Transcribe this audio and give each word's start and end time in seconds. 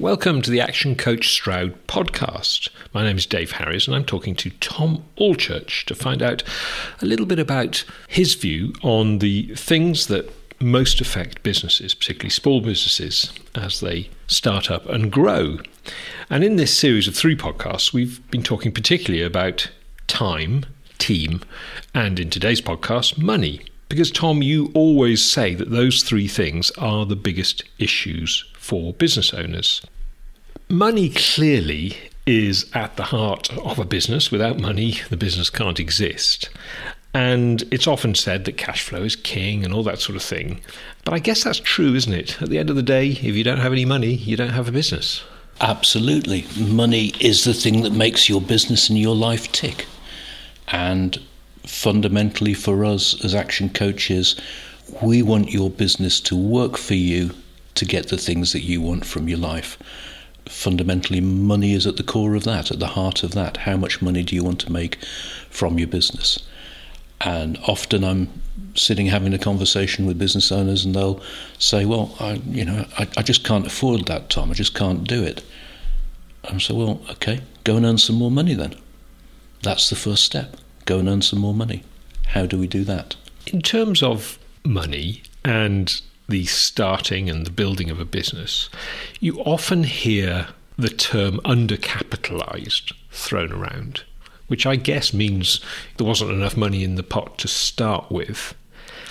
Welcome 0.00 0.42
to 0.42 0.50
the 0.50 0.58
ActionCOACH 0.58 1.22
Stroud 1.22 1.86
podcast. 1.86 2.68
My 2.92 3.04
name 3.04 3.16
is 3.16 3.26
Dave 3.26 3.52
Harries, 3.52 3.86
and 3.86 3.94
I'm 3.94 4.04
talking 4.04 4.34
to 4.34 4.50
Tom 4.50 5.04
Allchurch 5.18 5.84
to 5.84 5.94
find 5.94 6.20
out 6.20 6.42
a 7.00 7.06
little 7.06 7.26
bit 7.26 7.38
about 7.38 7.84
his 8.08 8.34
view 8.34 8.72
on 8.82 9.20
the 9.20 9.54
things 9.54 10.08
that 10.08 10.32
most 10.60 11.00
affect 11.00 11.44
businesses, 11.44 11.94
particularly 11.94 12.30
small 12.30 12.60
businesses, 12.60 13.32
as 13.54 13.78
they 13.78 14.10
start 14.26 14.68
up 14.68 14.84
and 14.86 15.12
grow. 15.12 15.58
And 16.28 16.42
in 16.42 16.56
this 16.56 16.76
series 16.76 17.06
of 17.06 17.14
three 17.14 17.36
podcasts, 17.36 17.92
we've 17.92 18.28
been 18.32 18.42
talking 18.42 18.72
particularly 18.72 19.22
about 19.22 19.70
time, 20.08 20.66
team, 20.98 21.40
and 21.94 22.18
in 22.18 22.30
today's 22.30 22.60
podcast, 22.60 23.16
money. 23.16 23.60
Because, 23.88 24.10
Tom, 24.10 24.42
you 24.42 24.72
always 24.74 25.24
say 25.24 25.54
that 25.54 25.70
those 25.70 26.02
three 26.02 26.26
things 26.26 26.72
are 26.72 27.06
the 27.06 27.14
biggest 27.14 27.62
issues 27.78 28.44
for 28.64 28.94
business 28.94 29.34
owners. 29.34 29.82
Money 30.70 31.10
clearly 31.10 31.98
is 32.26 32.64
at 32.72 32.96
the 32.96 33.02
heart 33.02 33.54
of 33.58 33.78
a 33.78 33.84
business. 33.84 34.30
Without 34.30 34.58
money, 34.58 35.00
the 35.10 35.18
business 35.18 35.50
can't 35.50 35.78
exist. 35.78 36.48
And 37.12 37.62
it's 37.70 37.86
often 37.86 38.14
said 38.14 38.46
that 38.46 38.56
cash 38.56 38.82
flow 38.82 39.02
is 39.02 39.16
king 39.16 39.64
and 39.64 39.74
all 39.74 39.82
that 39.82 40.00
sort 40.00 40.16
of 40.16 40.22
thing. 40.22 40.62
But 41.04 41.12
I 41.12 41.18
guess 41.18 41.44
that's 41.44 41.60
true, 41.60 41.94
isn't 41.94 42.12
it? 42.14 42.40
At 42.40 42.48
the 42.48 42.58
end 42.58 42.70
of 42.70 42.76
the 42.76 42.82
day, 42.82 43.10
if 43.10 43.36
you 43.36 43.44
don't 43.44 43.58
have 43.58 43.72
any 43.72 43.84
money, 43.84 44.14
you 44.14 44.34
don't 44.34 44.48
have 44.48 44.66
a 44.66 44.72
business. 44.72 45.22
Absolutely. 45.60 46.46
Money 46.58 47.12
is 47.20 47.44
the 47.44 47.52
thing 47.52 47.82
that 47.82 47.92
makes 47.92 48.30
your 48.30 48.40
business 48.40 48.88
and 48.88 48.98
your 48.98 49.14
life 49.14 49.52
tick. 49.52 49.84
And 50.68 51.20
fundamentally, 51.66 52.54
for 52.54 52.82
us 52.86 53.22
as 53.22 53.34
action 53.34 53.68
coaches, 53.68 54.40
we 55.02 55.22
want 55.22 55.52
your 55.52 55.68
business 55.68 56.18
to 56.22 56.34
work 56.34 56.78
for 56.78 56.94
you 56.94 57.34
to 57.74 57.84
get 57.84 58.08
the 58.08 58.16
things 58.16 58.52
that 58.52 58.62
you 58.62 58.80
want 58.80 59.04
from 59.04 59.28
your 59.28 59.38
life. 59.38 59.78
Fundamentally, 60.46 61.20
money 61.20 61.72
is 61.72 61.86
at 61.86 61.96
the 61.96 62.02
core 62.02 62.34
of 62.34 62.44
that, 62.44 62.70
at 62.70 62.78
the 62.78 62.88
heart 62.88 63.22
of 63.22 63.32
that. 63.32 63.58
How 63.58 63.76
much 63.76 64.02
money 64.02 64.22
do 64.22 64.34
you 64.36 64.44
want 64.44 64.60
to 64.60 64.72
make 64.72 65.02
from 65.50 65.78
your 65.78 65.88
business? 65.88 66.38
And 67.20 67.58
often 67.66 68.04
I'm 68.04 68.28
sitting 68.74 69.06
having 69.06 69.32
a 69.32 69.38
conversation 69.38 70.04
with 70.04 70.18
business 70.18 70.52
owners, 70.52 70.84
and 70.84 70.94
they'll 70.94 71.22
say, 71.58 71.84
"Well, 71.86 72.14
I, 72.20 72.34
you 72.46 72.64
know, 72.64 72.86
I, 72.98 73.08
I 73.16 73.22
just 73.22 73.44
can't 73.44 73.66
afford 73.66 74.06
that, 74.06 74.28
Tom. 74.28 74.50
I 74.50 74.54
just 74.54 74.74
can't 74.74 75.04
do 75.04 75.22
it." 75.22 75.42
I 76.44 76.58
say, 76.58 76.74
"Well, 76.74 77.00
okay, 77.12 77.40
go 77.64 77.76
and 77.76 77.86
earn 77.86 77.98
some 77.98 78.16
more 78.16 78.30
money 78.30 78.54
then. 78.54 78.74
That's 79.62 79.88
the 79.88 79.96
first 79.96 80.24
step. 80.24 80.56
Go 80.84 80.98
and 80.98 81.08
earn 81.08 81.22
some 81.22 81.38
more 81.38 81.54
money. 81.54 81.84
How 82.26 82.44
do 82.44 82.58
we 82.58 82.66
do 82.66 82.84
that?" 82.84 83.16
In 83.46 83.62
terms 83.62 84.02
of 84.02 84.38
money 84.64 85.22
and 85.44 86.00
the 86.28 86.44
starting 86.46 87.28
and 87.28 87.46
the 87.46 87.50
building 87.50 87.90
of 87.90 88.00
a 88.00 88.04
business, 88.04 88.68
you 89.20 89.38
often 89.40 89.84
hear 89.84 90.48
the 90.76 90.88
term 90.88 91.38
undercapitalized 91.44 92.92
thrown 93.10 93.52
around, 93.52 94.02
which 94.48 94.66
I 94.66 94.76
guess 94.76 95.12
means 95.12 95.60
there 95.96 96.06
wasn't 96.06 96.32
enough 96.32 96.56
money 96.56 96.82
in 96.82 96.96
the 96.96 97.02
pot 97.02 97.38
to 97.38 97.48
start 97.48 98.10
with. 98.10 98.54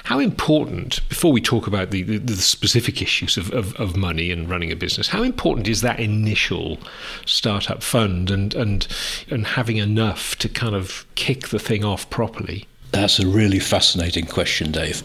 How 0.05 0.19
important, 0.19 1.07
before 1.07 1.31
we 1.31 1.39
talk 1.39 1.65
about 1.65 1.91
the, 1.91 2.03
the, 2.03 2.17
the 2.17 2.35
specific 2.35 3.01
issues 3.01 3.37
of, 3.37 3.51
of, 3.51 3.73
of, 3.77 3.95
money 3.95 4.31
and 4.31 4.49
running 4.49 4.69
a 4.69 4.75
business, 4.75 5.07
how 5.07 5.23
important 5.23 5.69
is 5.69 5.79
that 5.79 5.97
initial 5.97 6.77
startup 7.25 7.81
fund 7.81 8.29
and, 8.29 8.53
and, 8.53 8.85
and 9.29 9.47
having 9.47 9.77
enough 9.77 10.35
to 10.39 10.49
kind 10.49 10.75
of 10.75 11.05
kick 11.15 11.49
the 11.49 11.59
thing 11.59 11.85
off 11.85 12.09
properly? 12.09 12.67
That's 12.91 13.17
a 13.17 13.25
really 13.25 13.59
fascinating 13.59 14.25
question, 14.25 14.73
Dave. 14.73 15.03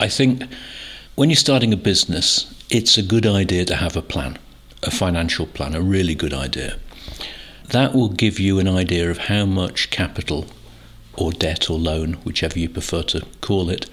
I 0.00 0.08
think 0.08 0.44
when 1.16 1.30
you're 1.30 1.36
starting 1.36 1.72
a 1.72 1.78
business, 1.78 2.54
it's 2.68 2.98
a 2.98 3.02
good 3.02 3.26
idea 3.26 3.64
to 3.64 3.76
have 3.76 3.96
a 3.96 4.02
plan, 4.02 4.38
a 4.82 4.90
financial 4.90 5.46
plan, 5.46 5.74
a 5.74 5.80
really 5.80 6.14
good 6.14 6.34
idea. 6.34 6.76
That 7.70 7.94
will 7.94 8.10
give 8.10 8.38
you 8.38 8.58
an 8.58 8.68
idea 8.68 9.10
of 9.10 9.18
how 9.18 9.46
much 9.46 9.90
capital 9.90 10.46
or 11.14 11.32
debt 11.32 11.70
or 11.70 11.78
loan, 11.78 12.14
whichever 12.24 12.58
you 12.58 12.68
prefer 12.68 13.02
to 13.04 13.24
call 13.40 13.70
it, 13.70 13.86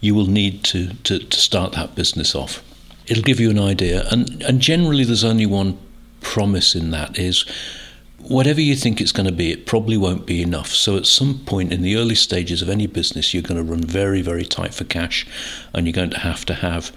you 0.00 0.14
will 0.14 0.26
need 0.26 0.64
to, 0.64 0.94
to, 1.04 1.18
to 1.18 1.36
start 1.38 1.72
that 1.72 1.94
business 1.94 2.34
off. 2.34 2.62
It'll 3.06 3.22
give 3.22 3.40
you 3.40 3.50
an 3.50 3.58
idea, 3.58 4.08
and, 4.10 4.42
and 4.42 4.60
generally 4.60 5.04
there's 5.04 5.22
only 5.22 5.46
one 5.46 5.78
promise 6.22 6.74
in 6.74 6.90
that 6.92 7.18
is 7.18 7.44
whatever 8.28 8.60
you 8.60 8.74
think 8.76 9.00
it's 9.00 9.12
going 9.12 9.26
to 9.26 9.32
be, 9.32 9.52
it 9.52 9.66
probably 9.66 9.96
won't 9.96 10.26
be 10.26 10.42
enough. 10.42 10.68
So, 10.68 10.96
at 10.96 11.06
some 11.06 11.40
point 11.40 11.72
in 11.72 11.82
the 11.82 11.96
early 11.96 12.14
stages 12.14 12.62
of 12.62 12.68
any 12.68 12.86
business, 12.86 13.32
you're 13.32 13.42
going 13.42 13.64
to 13.64 13.70
run 13.70 13.82
very, 13.82 14.22
very 14.22 14.44
tight 14.44 14.74
for 14.74 14.84
cash, 14.84 15.26
and 15.72 15.86
you're 15.86 15.92
going 15.92 16.10
to 16.10 16.20
have 16.20 16.44
to 16.46 16.54
have 16.54 16.92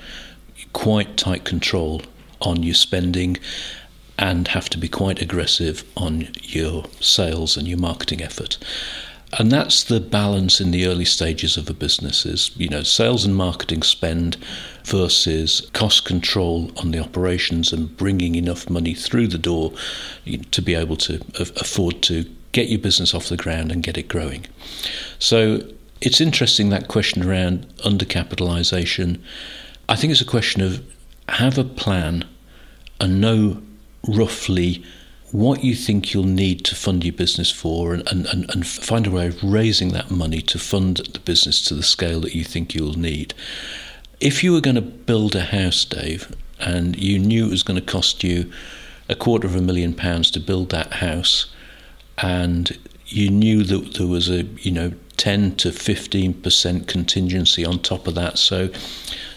quite 0.73 1.17
tight 1.17 1.43
control 1.43 2.01
on 2.41 2.63
your 2.63 2.75
spending 2.75 3.37
and 4.19 4.49
have 4.49 4.69
to 4.69 4.77
be 4.77 4.87
quite 4.87 5.21
aggressive 5.21 5.83
on 5.95 6.29
your 6.41 6.85
sales 6.99 7.57
and 7.57 7.67
your 7.67 7.77
marketing 7.77 8.21
effort. 8.21 8.57
And 9.33 9.51
that's 9.51 9.83
the 9.83 9.99
balance 9.99 10.61
in 10.61 10.71
the 10.71 10.87
early 10.87 11.05
stages 11.05 11.57
of 11.57 11.69
a 11.69 11.73
business 11.73 12.25
is, 12.25 12.51
you 12.55 12.69
know, 12.69 12.83
sales 12.83 13.25
and 13.25 13.35
marketing 13.35 13.83
spend 13.83 14.37
versus 14.85 15.69
cost 15.73 16.05
control 16.05 16.71
on 16.77 16.91
the 16.91 16.99
operations 16.99 17.73
and 17.73 17.95
bringing 17.97 18.35
enough 18.35 18.69
money 18.69 18.93
through 18.93 19.27
the 19.27 19.37
door 19.37 19.73
to 20.51 20.61
be 20.61 20.75
able 20.75 20.95
to 20.95 21.21
afford 21.35 22.01
to 22.03 22.23
get 22.53 22.69
your 22.69 22.79
business 22.79 23.13
off 23.13 23.27
the 23.27 23.35
ground 23.35 23.71
and 23.71 23.83
get 23.83 23.97
it 23.97 24.07
growing. 24.07 24.45
So 25.19 25.61
it's 25.99 26.21
interesting 26.21 26.69
that 26.69 26.87
question 26.87 27.27
around 27.27 27.67
undercapitalization. 27.79 29.21
I 29.89 29.97
think 29.97 30.11
it's 30.11 30.21
a 30.21 30.25
question 30.25 30.61
of 30.61 30.81
have 31.27 31.57
a 31.57 31.65
plan 31.65 32.23
and 33.01 33.19
know 33.19 33.61
roughly 34.07 34.83
what 35.31 35.63
you 35.63 35.75
think 35.75 36.13
you'll 36.13 36.23
need 36.23 36.63
to 36.63 36.75
fund 36.75 37.03
your 37.03 37.13
business 37.13 37.51
for 37.51 37.93
and, 37.93 38.07
and, 38.07 38.49
and 38.49 38.65
find 38.65 39.05
a 39.05 39.11
way 39.11 39.27
of 39.27 39.43
raising 39.43 39.89
that 39.89 40.09
money 40.09 40.41
to 40.41 40.57
fund 40.57 40.97
the 40.97 41.19
business 41.19 41.61
to 41.65 41.73
the 41.73 41.83
scale 41.83 42.21
that 42.21 42.33
you 42.33 42.45
think 42.45 42.73
you'll 42.73 42.97
need. 42.97 43.33
If 44.21 44.43
you 44.43 44.53
were 44.53 44.61
going 44.61 44.75
to 44.75 44.81
build 44.81 45.35
a 45.35 45.43
house, 45.43 45.83
Dave, 45.83 46.33
and 46.59 46.97
you 46.97 47.19
knew 47.19 47.47
it 47.47 47.51
was 47.51 47.63
going 47.63 47.79
to 47.79 47.85
cost 47.85 48.23
you 48.23 48.51
a 49.09 49.15
quarter 49.15 49.47
of 49.47 49.55
a 49.55 49.61
million 49.61 49.93
pounds 49.93 50.31
to 50.31 50.39
build 50.39 50.69
that 50.69 50.93
house, 50.93 51.47
and 52.17 52.77
you 53.05 53.29
knew 53.29 53.63
that 53.63 53.95
there 53.95 54.07
was 54.07 54.29
a 54.29 54.43
you 54.43 54.71
know 54.71 54.91
10 55.17 55.55
to 55.57 55.71
15 55.71 56.33
percent 56.41 56.87
contingency 56.87 57.65
on 57.65 57.79
top 57.79 58.07
of 58.07 58.15
that, 58.15 58.37
so 58.37 58.69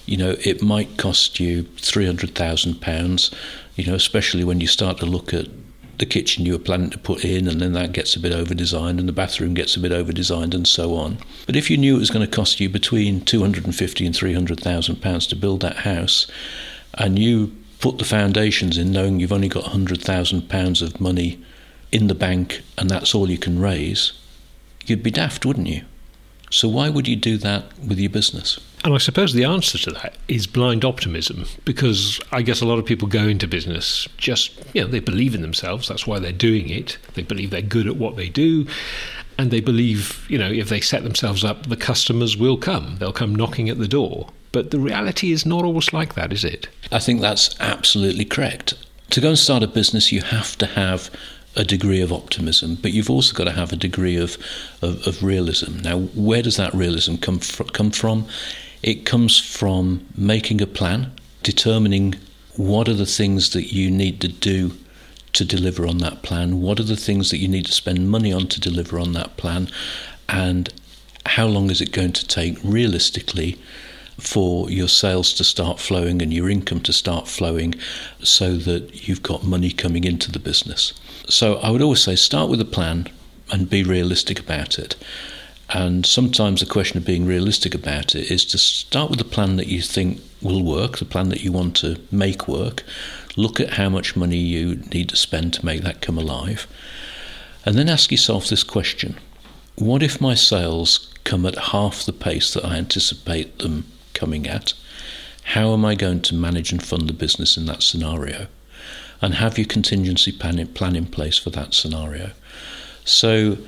you 0.06 0.16
know 0.16 0.36
it 0.44 0.62
might 0.62 0.96
cost 0.96 1.38
you 1.40 1.64
300,000 1.76 2.80
pounds. 2.80 3.30
You 3.76 3.86
know, 3.86 3.94
especially 3.94 4.44
when 4.44 4.60
you 4.60 4.66
start 4.66 4.98
to 4.98 5.06
look 5.06 5.32
at 5.32 5.46
the 6.00 6.06
kitchen 6.06 6.44
you 6.44 6.54
were 6.54 6.58
planning 6.58 6.90
to 6.90 6.98
put 6.98 7.24
in, 7.24 7.46
and 7.46 7.60
then 7.60 7.74
that 7.74 7.92
gets 7.92 8.16
a 8.16 8.20
bit 8.20 8.32
over 8.32 8.54
designed, 8.54 8.98
and 8.98 9.08
the 9.08 9.12
bathroom 9.12 9.54
gets 9.54 9.76
a 9.76 9.80
bit 9.80 9.92
over 9.92 10.12
designed, 10.12 10.54
and 10.54 10.66
so 10.66 10.94
on. 10.96 11.18
But 11.46 11.56
if 11.56 11.70
you 11.70 11.76
knew 11.76 11.94
it 11.94 12.00
was 12.00 12.10
going 12.10 12.26
to 12.26 12.36
cost 12.36 12.58
you 12.58 12.68
between 12.68 13.20
two 13.20 13.40
hundred 13.40 13.64
and 13.66 13.74
fifty 13.74 14.06
and 14.06 14.16
three 14.16 14.34
hundred 14.34 14.60
thousand 14.60 15.02
pounds 15.02 15.26
to 15.28 15.36
build 15.36 15.60
that 15.60 15.76
house, 15.76 16.26
and 16.94 17.18
you 17.18 17.54
put 17.78 17.98
the 17.98 18.04
foundations 18.04 18.76
in, 18.76 18.90
knowing 18.90 19.20
you've 19.20 19.32
only 19.32 19.48
got 19.48 19.64
hundred 19.64 20.02
thousand 20.02 20.48
pounds 20.48 20.82
of 20.82 21.00
money 21.00 21.38
in 21.92 22.06
the 22.06 22.14
bank, 22.14 22.62
and 22.78 22.88
that's 22.88 23.14
all 23.14 23.30
you 23.30 23.38
can 23.38 23.60
raise, 23.60 24.12
you'd 24.86 25.02
be 25.02 25.10
daft, 25.10 25.44
wouldn't 25.44 25.66
you? 25.66 25.84
So 26.50 26.68
why 26.68 26.88
would 26.88 27.06
you 27.06 27.16
do 27.16 27.36
that 27.38 27.78
with 27.78 27.98
your 27.98 28.10
business? 28.10 28.58
And 28.82 28.94
I 28.94 28.98
suppose 28.98 29.34
the 29.34 29.44
answer 29.44 29.76
to 29.78 29.90
that 29.92 30.16
is 30.26 30.46
blind 30.46 30.84
optimism, 30.84 31.44
because 31.64 32.18
I 32.32 32.40
guess 32.40 32.62
a 32.62 32.66
lot 32.66 32.78
of 32.78 32.86
people 32.86 33.08
go 33.08 33.24
into 33.24 33.46
business 33.46 34.08
just, 34.16 34.52
you 34.74 34.82
know, 34.82 34.88
they 34.88 35.00
believe 35.00 35.34
in 35.34 35.42
themselves. 35.42 35.88
That's 35.88 36.06
why 36.06 36.18
they're 36.18 36.32
doing 36.32 36.70
it. 36.70 36.96
They 37.14 37.22
believe 37.22 37.50
they're 37.50 37.60
good 37.60 37.86
at 37.86 37.96
what 37.96 38.16
they 38.16 38.30
do. 38.30 38.66
And 39.36 39.50
they 39.50 39.60
believe, 39.60 40.26
you 40.30 40.38
know, 40.38 40.50
if 40.50 40.70
they 40.70 40.80
set 40.80 41.02
themselves 41.02 41.44
up, 41.44 41.66
the 41.66 41.76
customers 41.76 42.36
will 42.36 42.56
come. 42.56 42.96
They'll 42.98 43.12
come 43.12 43.34
knocking 43.34 43.68
at 43.68 43.78
the 43.78 43.88
door. 43.88 44.30
But 44.52 44.70
the 44.70 44.80
reality 44.80 45.30
is 45.30 45.46
not 45.46 45.64
always 45.64 45.92
like 45.92 46.14
that, 46.14 46.32
is 46.32 46.44
it? 46.44 46.68
I 46.90 46.98
think 46.98 47.20
that's 47.20 47.54
absolutely 47.60 48.24
correct. 48.24 48.74
To 49.10 49.20
go 49.20 49.28
and 49.28 49.38
start 49.38 49.62
a 49.62 49.66
business, 49.66 50.10
you 50.10 50.22
have 50.22 50.56
to 50.58 50.66
have 50.66 51.10
a 51.56 51.64
degree 51.64 52.00
of 52.00 52.12
optimism, 52.12 52.76
but 52.76 52.92
you've 52.92 53.10
also 53.10 53.34
got 53.34 53.44
to 53.44 53.52
have 53.52 53.72
a 53.72 53.76
degree 53.76 54.16
of, 54.16 54.36
of, 54.82 55.06
of 55.06 55.22
realism. 55.22 55.78
Now, 55.78 55.98
where 55.98 56.42
does 56.42 56.56
that 56.56 56.72
realism 56.74 57.16
come, 57.16 57.38
fr- 57.40 57.64
come 57.64 57.90
from? 57.90 58.26
It 58.82 59.04
comes 59.04 59.38
from 59.38 60.06
making 60.16 60.60
a 60.60 60.66
plan, 60.66 61.12
determining 61.42 62.14
what 62.56 62.88
are 62.88 62.94
the 62.94 63.06
things 63.06 63.50
that 63.50 63.72
you 63.72 63.90
need 63.90 64.20
to 64.20 64.28
do 64.28 64.72
to 65.32 65.44
deliver 65.44 65.86
on 65.86 65.98
that 65.98 66.22
plan, 66.22 66.60
what 66.60 66.80
are 66.80 66.84
the 66.84 66.96
things 66.96 67.30
that 67.30 67.38
you 67.38 67.48
need 67.48 67.66
to 67.66 67.72
spend 67.72 68.10
money 68.10 68.32
on 68.32 68.48
to 68.48 68.60
deliver 68.60 68.98
on 68.98 69.12
that 69.12 69.36
plan, 69.36 69.68
and 70.28 70.72
how 71.26 71.46
long 71.46 71.70
is 71.70 71.80
it 71.80 71.92
going 71.92 72.12
to 72.12 72.26
take 72.26 72.58
realistically 72.64 73.58
for 74.18 74.70
your 74.70 74.88
sales 74.88 75.32
to 75.34 75.44
start 75.44 75.78
flowing 75.78 76.20
and 76.20 76.32
your 76.32 76.50
income 76.50 76.80
to 76.80 76.92
start 76.92 77.28
flowing 77.28 77.74
so 78.22 78.56
that 78.56 79.08
you've 79.08 79.22
got 79.22 79.44
money 79.44 79.70
coming 79.70 80.04
into 80.04 80.30
the 80.30 80.38
business. 80.38 80.92
So 81.28 81.56
I 81.56 81.70
would 81.70 81.82
always 81.82 82.02
say 82.02 82.16
start 82.16 82.50
with 82.50 82.60
a 82.60 82.66
plan 82.66 83.08
and 83.50 83.70
be 83.70 83.82
realistic 83.82 84.38
about 84.38 84.78
it. 84.78 84.96
And 85.72 86.04
sometimes 86.04 86.60
the 86.60 86.66
question 86.66 86.98
of 86.98 87.04
being 87.04 87.26
realistic 87.26 87.74
about 87.74 88.16
it 88.16 88.30
is 88.30 88.44
to 88.46 88.58
start 88.58 89.08
with 89.08 89.20
the 89.20 89.24
plan 89.24 89.54
that 89.56 89.68
you 89.68 89.80
think 89.80 90.20
will 90.42 90.64
work, 90.64 90.98
the 90.98 91.04
plan 91.04 91.28
that 91.28 91.42
you 91.42 91.52
want 91.52 91.76
to 91.76 92.00
make 92.10 92.48
work, 92.48 92.82
look 93.36 93.60
at 93.60 93.74
how 93.74 93.88
much 93.88 94.16
money 94.16 94.36
you 94.36 94.76
need 94.92 95.10
to 95.10 95.16
spend 95.16 95.54
to 95.54 95.64
make 95.64 95.82
that 95.82 96.00
come 96.00 96.18
alive, 96.18 96.66
and 97.64 97.76
then 97.76 97.88
ask 97.88 98.10
yourself 98.10 98.48
this 98.48 98.64
question 98.64 99.16
What 99.76 100.02
if 100.02 100.20
my 100.20 100.34
sales 100.34 101.12
come 101.22 101.46
at 101.46 101.56
half 101.56 102.04
the 102.04 102.12
pace 102.12 102.52
that 102.54 102.64
I 102.64 102.76
anticipate 102.76 103.60
them 103.60 103.84
coming 104.12 104.48
at? 104.48 104.74
How 105.44 105.72
am 105.72 105.84
I 105.84 105.94
going 105.94 106.22
to 106.22 106.34
manage 106.34 106.72
and 106.72 106.82
fund 106.82 107.08
the 107.08 107.12
business 107.12 107.56
in 107.56 107.66
that 107.66 107.82
scenario? 107.82 108.48
And 109.22 109.34
have 109.34 109.58
your 109.58 109.66
contingency 109.66 110.32
plan 110.32 110.58
in 110.96 111.06
place 111.06 111.38
for 111.38 111.50
that 111.50 111.74
scenario? 111.74 112.30
So 113.04 113.58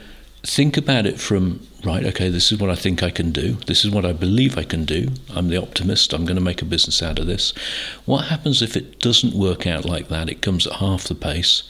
think 0.43 0.77
about 0.77 1.07
it 1.07 1.21
from 1.21 1.67
right, 1.85 2.05
okay, 2.05 2.29
this 2.29 2.53
is 2.53 2.59
what 2.59 2.71
I 2.71 2.75
think 2.75 3.03
I 3.03 3.11
can 3.11 3.33
do. 3.33 3.55
This 3.67 3.85
is 3.85 3.91
what 3.91 4.05
I 4.05 4.13
believe 4.13 4.57
I 4.57 4.65
can 4.65 4.85
do. 4.85 5.09
I'm 5.35 5.49
the 5.49 5.61
optimist. 5.61 6.13
I'm 6.13 6.25
going 6.25 6.37
to 6.37 6.43
make 6.43 6.63
a 6.63 6.67
business 6.67 7.03
out 7.03 7.19
of 7.19 7.27
this. 7.27 7.53
What 8.05 8.27
happens 8.27 8.63
if 8.63 8.77
it 8.77 9.01
doesn't 9.01 9.35
work 9.35 9.67
out 9.67 9.85
like 9.85 10.09
that? 10.09 10.29
It 10.29 10.43
comes 10.43 10.67
at 10.67 10.75
half 10.75 11.05
the 11.05 11.15
pace. 11.15 11.63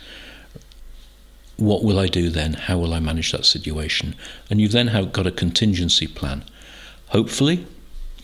What 1.56 1.84
will 1.84 1.98
I 1.98 2.08
do 2.08 2.28
then? 2.28 2.54
How 2.54 2.78
will 2.78 2.94
I 2.94 3.00
manage 3.00 3.32
that 3.32 3.46
situation? 3.46 4.14
And 4.50 4.60
you've 4.60 4.72
then 4.72 4.88
have 4.88 5.12
got 5.12 5.26
a 5.26 5.30
contingency 5.30 6.06
plan. 6.06 6.44
Hopefully, 7.08 7.66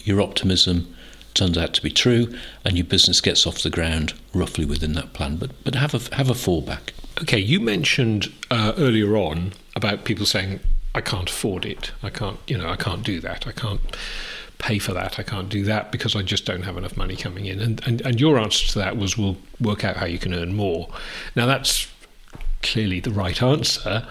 your 0.05 0.21
optimism 0.21 0.95
turns 1.35 1.59
out 1.59 1.75
to 1.75 1.83
be 1.83 1.91
true 1.91 2.35
and 2.65 2.77
your 2.77 2.87
business 2.87 3.21
gets 3.21 3.47
off 3.47 3.62
the 3.62 3.71
ground 3.71 4.15
roughly 4.35 4.65
within 4.65 4.95
that 4.95 5.12
plan. 5.12 5.37
But, 5.37 5.50
but 5.62 5.75
have, 5.75 5.95
a, 5.95 6.17
have 6.17 6.31
a 6.31 6.35
fallback. 6.35 6.91
Okay, 7.23 7.38
you 7.38 7.61
mentioned 7.61 8.32
uh, 8.50 8.73
earlier 8.76 9.17
on 9.17 9.53
about 9.75 10.05
people 10.05 10.25
saying, 10.25 10.61
I 10.94 11.00
can't 11.00 11.29
afford 11.29 11.65
it. 11.65 11.93
I 12.03 12.11
can't, 12.11 12.38
you 12.47 12.56
know, 12.56 12.69
I 12.69 12.76
can't 12.76 13.03
do 13.03 13.20
that. 13.20 13.47
I 13.47 13.53
can't 13.53 13.81
pay 14.59 14.79
for 14.79 14.93
that. 14.93 15.19
I 15.19 15.23
can't 15.23 15.49
do 15.49 15.65
that 15.65 15.93
because 15.93 16.15
I 16.15 16.23
just 16.23 16.44
don't 16.44 16.62
have 16.62 16.76
enough 16.76 16.97
money 16.97 17.17
coming 17.17 17.47
in. 17.47 17.61
And, 17.61 17.87
and, 17.87 18.00
and 18.03 18.20
your 18.20 18.38
answer 18.38 18.67
to 18.69 18.79
that 18.79 18.97
was, 18.97 19.19
we'll 19.19 19.37
work 19.61 19.85
out 19.85 19.97
how 19.97 20.06
you 20.06 20.19
can 20.19 20.35
earn 20.35 20.55
more. 20.55 20.88
Now, 21.35 21.47
that's 21.47 21.88
clearly 22.62 23.00
the 23.00 23.11
right 23.11 23.41
answer, 23.43 24.06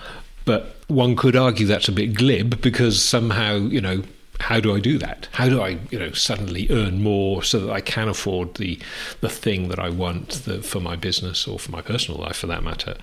but 0.45 0.77
one 0.87 1.15
could 1.15 1.35
argue 1.35 1.65
that's 1.65 1.89
a 1.89 1.91
bit 1.91 2.13
glib 2.13 2.61
because 2.61 3.03
somehow, 3.03 3.55
you 3.55 3.81
know, 3.81 4.03
how 4.39 4.59
do 4.59 4.75
I 4.75 4.79
do 4.79 4.97
that? 4.99 5.27
How 5.33 5.49
do 5.49 5.61
I, 5.61 5.79
you 5.89 5.99
know, 5.99 6.11
suddenly 6.11 6.67
earn 6.69 7.01
more 7.01 7.43
so 7.43 7.59
that 7.59 7.71
I 7.71 7.81
can 7.81 8.07
afford 8.07 8.55
the 8.55 8.79
the 9.21 9.29
thing 9.29 9.69
that 9.69 9.79
I 9.79 9.89
want 9.89 10.29
the, 10.45 10.61
for 10.61 10.79
my 10.79 10.95
business 10.95 11.47
or 11.47 11.59
for 11.59 11.71
my 11.71 11.81
personal 11.81 12.21
life, 12.21 12.37
for 12.37 12.47
that 12.47 12.63
matter? 12.63 12.95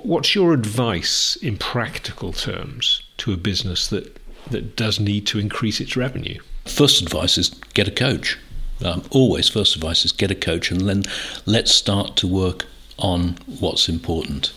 What's 0.00 0.34
your 0.34 0.52
advice 0.52 1.36
in 1.36 1.56
practical 1.56 2.32
terms 2.32 3.02
to 3.18 3.32
a 3.32 3.36
business 3.36 3.88
that 3.88 4.18
that 4.50 4.76
does 4.76 4.98
need 4.98 5.26
to 5.28 5.38
increase 5.38 5.80
its 5.80 5.96
revenue? 5.96 6.40
First 6.66 7.02
advice 7.02 7.38
is 7.38 7.50
get 7.74 7.88
a 7.88 7.92
coach. 7.92 8.38
Um, 8.84 9.02
always, 9.10 9.48
first 9.48 9.76
advice 9.76 10.04
is 10.04 10.12
get 10.12 10.30
a 10.30 10.34
coach, 10.34 10.70
and 10.70 10.88
then 10.88 11.02
let's 11.44 11.72
start 11.72 12.16
to 12.16 12.26
work 12.26 12.66
on 12.98 13.36
what's 13.46 13.88
important. 13.88 14.52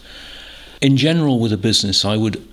In 0.82 0.98
general, 0.98 1.40
with 1.40 1.54
a 1.54 1.58
business, 1.58 2.06
I 2.06 2.18
would 2.18 2.46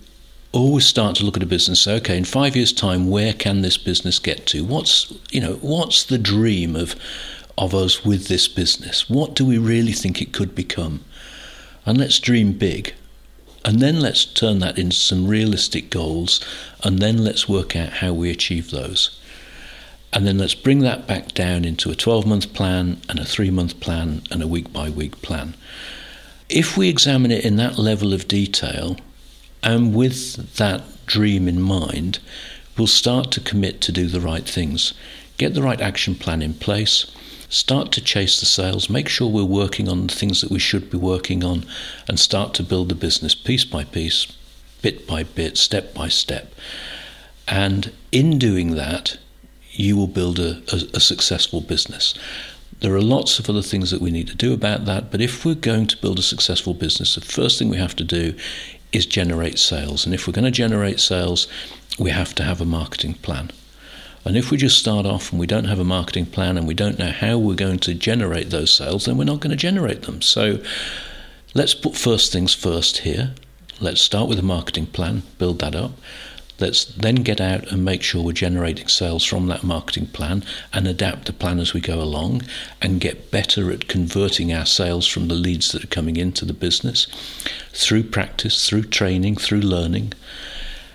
always 0.52 0.86
start 0.86 1.16
to 1.16 1.24
look 1.24 1.36
at 1.36 1.42
a 1.42 1.46
business 1.46 1.82
say, 1.82 1.96
okay, 1.96 2.16
in 2.16 2.24
five 2.24 2.56
years' 2.56 2.72
time, 2.72 3.08
where 3.08 3.32
can 3.32 3.62
this 3.62 3.76
business 3.76 4.18
get 4.18 4.46
to? 4.46 4.64
What's 4.64 5.12
you 5.30 5.40
know, 5.40 5.54
what's 5.54 6.04
the 6.04 6.18
dream 6.18 6.76
of 6.76 6.96
of 7.56 7.74
us 7.74 8.04
with 8.04 8.28
this 8.28 8.48
business? 8.48 9.08
What 9.08 9.34
do 9.34 9.44
we 9.44 9.58
really 9.58 9.92
think 9.92 10.20
it 10.20 10.32
could 10.32 10.54
become? 10.54 11.04
And 11.86 11.98
let's 11.98 12.18
dream 12.18 12.52
big. 12.52 12.94
And 13.64 13.80
then 13.80 14.00
let's 14.00 14.24
turn 14.24 14.58
that 14.60 14.78
into 14.78 14.96
some 14.96 15.28
realistic 15.28 15.90
goals, 15.90 16.40
and 16.82 16.98
then 16.98 17.18
let's 17.18 17.48
work 17.48 17.76
out 17.76 17.94
how 17.94 18.14
we 18.14 18.30
achieve 18.30 18.70
those. 18.70 19.20
And 20.12 20.26
then 20.26 20.38
let's 20.38 20.54
bring 20.54 20.80
that 20.80 21.06
back 21.06 21.34
down 21.34 21.64
into 21.64 21.90
a 21.90 21.94
12 21.94 22.26
month 22.26 22.52
plan 22.52 23.00
and 23.08 23.18
a 23.18 23.24
three 23.24 23.50
month 23.50 23.78
plan 23.78 24.22
and 24.30 24.42
a 24.42 24.48
week 24.48 24.72
by 24.72 24.90
week 24.90 25.22
plan. 25.22 25.54
If 26.48 26.76
we 26.76 26.88
examine 26.88 27.30
it 27.30 27.44
in 27.44 27.56
that 27.56 27.78
level 27.78 28.12
of 28.12 28.26
detail, 28.26 28.96
and 29.62 29.94
with 29.94 30.56
that 30.56 30.82
dream 31.06 31.48
in 31.48 31.60
mind, 31.60 32.18
we'll 32.76 32.86
start 32.86 33.30
to 33.32 33.40
commit 33.40 33.80
to 33.82 33.92
do 33.92 34.06
the 34.06 34.20
right 34.20 34.48
things, 34.48 34.94
get 35.38 35.54
the 35.54 35.62
right 35.62 35.80
action 35.80 36.14
plan 36.14 36.40
in 36.40 36.54
place, 36.54 37.10
start 37.48 37.90
to 37.92 38.00
chase 38.00 38.40
the 38.40 38.46
sales, 38.46 38.88
make 38.88 39.08
sure 39.08 39.28
we're 39.28 39.44
working 39.44 39.88
on 39.88 40.06
the 40.06 40.14
things 40.14 40.40
that 40.40 40.50
we 40.50 40.58
should 40.58 40.90
be 40.90 40.96
working 40.96 41.44
on, 41.44 41.66
and 42.08 42.18
start 42.18 42.54
to 42.54 42.62
build 42.62 42.88
the 42.88 42.94
business 42.94 43.34
piece 43.34 43.64
by 43.64 43.84
piece, 43.84 44.26
bit 44.82 45.06
by 45.06 45.22
bit, 45.22 45.58
step 45.58 45.92
by 45.92 46.08
step. 46.08 46.54
And 47.48 47.92
in 48.12 48.38
doing 48.38 48.76
that, 48.76 49.18
you 49.72 49.96
will 49.96 50.06
build 50.06 50.38
a, 50.38 50.62
a, 50.72 50.80
a 50.94 51.00
successful 51.00 51.60
business. 51.60 52.14
There 52.80 52.94
are 52.94 53.02
lots 53.02 53.38
of 53.38 53.50
other 53.50 53.62
things 53.62 53.90
that 53.90 54.00
we 54.00 54.10
need 54.10 54.28
to 54.28 54.36
do 54.36 54.54
about 54.54 54.84
that, 54.86 55.10
but 55.10 55.20
if 55.20 55.44
we're 55.44 55.54
going 55.54 55.86
to 55.88 55.96
build 55.98 56.18
a 56.18 56.22
successful 56.22 56.72
business, 56.72 57.14
the 57.14 57.20
first 57.20 57.58
thing 57.58 57.68
we 57.68 57.76
have 57.76 57.96
to 57.96 58.04
do 58.04 58.34
is 58.92 59.06
generate 59.06 59.58
sales. 59.58 60.04
And 60.04 60.14
if 60.14 60.26
we're 60.26 60.32
going 60.32 60.44
to 60.44 60.50
generate 60.50 61.00
sales, 61.00 61.46
we 61.98 62.10
have 62.10 62.34
to 62.36 62.42
have 62.42 62.60
a 62.60 62.64
marketing 62.64 63.14
plan. 63.14 63.50
And 64.24 64.36
if 64.36 64.50
we 64.50 64.56
just 64.56 64.78
start 64.78 65.06
off 65.06 65.30
and 65.30 65.40
we 65.40 65.46
don't 65.46 65.64
have 65.64 65.78
a 65.78 65.84
marketing 65.84 66.26
plan 66.26 66.58
and 66.58 66.66
we 66.66 66.74
don't 66.74 66.98
know 66.98 67.10
how 67.10 67.38
we're 67.38 67.54
going 67.54 67.78
to 67.80 67.94
generate 67.94 68.50
those 68.50 68.72
sales, 68.72 69.06
then 69.06 69.16
we're 69.16 69.24
not 69.24 69.40
going 69.40 69.50
to 69.50 69.56
generate 69.56 70.02
them. 70.02 70.20
So 70.20 70.58
let's 71.54 71.74
put 71.74 71.96
first 71.96 72.32
things 72.32 72.54
first 72.54 72.98
here. 72.98 73.34
Let's 73.80 74.02
start 74.02 74.28
with 74.28 74.38
a 74.38 74.42
marketing 74.42 74.86
plan, 74.86 75.22
build 75.38 75.60
that 75.60 75.74
up. 75.74 75.92
Let's 76.60 76.84
then 76.84 77.16
get 77.16 77.40
out 77.40 77.72
and 77.72 77.82
make 77.82 78.02
sure 78.02 78.22
we're 78.22 78.32
generating 78.32 78.86
sales 78.86 79.24
from 79.24 79.46
that 79.46 79.64
marketing 79.64 80.08
plan 80.08 80.44
and 80.74 80.86
adapt 80.86 81.24
the 81.24 81.32
plan 81.32 81.58
as 81.58 81.72
we 81.72 81.80
go 81.80 82.02
along 82.02 82.42
and 82.82 83.00
get 83.00 83.30
better 83.30 83.72
at 83.72 83.88
converting 83.88 84.52
our 84.52 84.66
sales 84.66 85.06
from 85.06 85.28
the 85.28 85.34
leads 85.34 85.72
that 85.72 85.84
are 85.84 85.88
coming 85.88 86.18
into 86.18 86.44
the 86.44 86.52
business 86.52 87.06
through 87.72 88.02
practice, 88.02 88.68
through 88.68 88.82
training, 88.82 89.36
through 89.36 89.60
learning. 89.60 90.12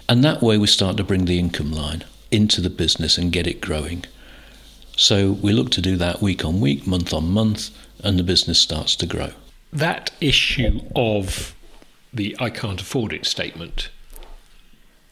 And 0.08 0.24
that 0.24 0.44
way 0.44 0.60
we 0.60 0.68
start 0.68 0.98
to 0.98 1.04
bring 1.04 1.26
the 1.26 1.40
income 1.40 1.72
line 1.72 2.04
into 2.30 2.62
the 2.62 2.70
business 2.70 3.18
and 3.18 3.32
get 3.32 3.48
it 3.48 3.60
growing. 3.60 4.06
So 4.96 5.32
we 5.32 5.52
look 5.52 5.72
to 5.72 5.82
do 5.82 5.98
that 5.98 6.22
week 6.22 6.46
on 6.46 6.62
week, 6.62 6.86
month 6.86 7.12
on 7.12 7.32
month, 7.32 7.72
and 8.04 8.20
the 8.20 8.24
business 8.24 8.60
starts 8.60 8.96
to 8.98 9.08
grow. 9.08 9.32
That 9.74 10.12
issue 10.22 10.82
of 10.96 11.56
the 12.14 12.36
I 12.40 12.52
can't 12.52 12.80
afford 12.80 13.14
it 13.14 13.26
statement 13.26 13.90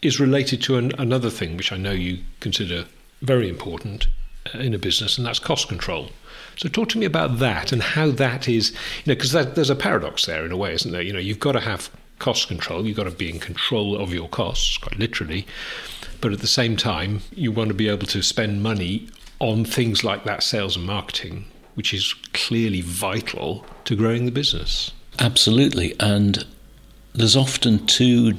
is 0.04 0.20
related 0.20 0.62
to 0.64 0.78
an, 0.78 0.92
another 1.00 1.30
thing 1.30 1.58
which 1.58 1.72
I 1.72 1.78
know 1.78 1.92
you 1.92 2.20
consider 2.40 2.86
very 3.22 3.50
important 3.50 4.08
uh, 4.54 4.60
in 4.60 4.74
a 4.74 4.78
business, 4.78 5.18
and 5.18 5.26
that's 5.26 5.40
cost 5.40 5.68
control. 5.70 6.10
So 6.58 6.70
talk 6.70 6.90
to 6.90 7.00
me 7.00 7.06
about 7.06 7.40
that 7.40 7.72
and 7.72 7.82
how 7.82 8.12
that 8.12 8.48
is, 8.48 8.72
you 8.72 8.78
know, 9.14 9.16
because 9.16 9.32
there's 9.32 9.70
a 9.70 9.76
paradox 9.76 10.26
there 10.26 10.46
in 10.46 10.52
a 10.52 10.58
way, 10.58 10.74
isn't 10.74 10.92
there? 10.92 11.02
You 11.02 11.14
know, 11.14 11.20
you've 11.20 11.40
got 11.40 11.54
to 11.54 11.60
have 11.62 11.90
cost 12.20 12.48
control, 12.48 12.86
you've 12.86 12.98
got 12.98 13.06
to 13.06 13.12
be 13.12 13.30
in 13.30 13.40
control 13.40 13.98
of 13.98 14.14
your 14.14 14.30
costs, 14.30 14.78
quite 14.78 15.00
literally, 15.00 15.48
but 16.22 16.32
at 16.32 16.40
the 16.40 16.48
same 16.48 16.78
time, 16.78 17.22
you 17.34 17.52
want 17.52 17.70
to 17.70 17.74
be 17.74 17.90
able 17.90 18.08
to 18.08 18.22
spend 18.22 18.62
money 18.62 19.08
on 19.40 19.66
things 19.66 20.04
like 20.04 20.24
that 20.26 20.44
sales 20.44 20.78
and 20.78 20.86
marketing, 20.86 21.46
which 21.74 21.94
is 21.94 22.14
clearly 22.34 22.82
vital 22.82 23.66
to 23.86 23.96
growing 23.96 24.26
the 24.26 24.32
business. 24.32 24.92
Absolutely, 25.20 25.96
and 26.00 26.46
there's 27.14 27.36
often 27.36 27.86
two 27.88 28.34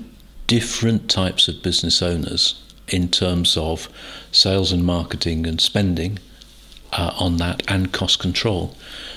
different 0.46 1.08
types 1.10 1.48
of 1.48 1.62
business 1.62 2.02
owners 2.02 2.60
in 2.88 3.08
terms 3.08 3.56
of 3.56 3.88
sales 4.30 4.72
and 4.72 4.84
marketing 4.84 5.46
and 5.46 5.60
spending 5.60 6.18
uh, 6.92 7.14
on 7.18 7.38
that 7.38 7.62
and 7.68 7.92
cost 7.92 8.18
control. 8.18 8.76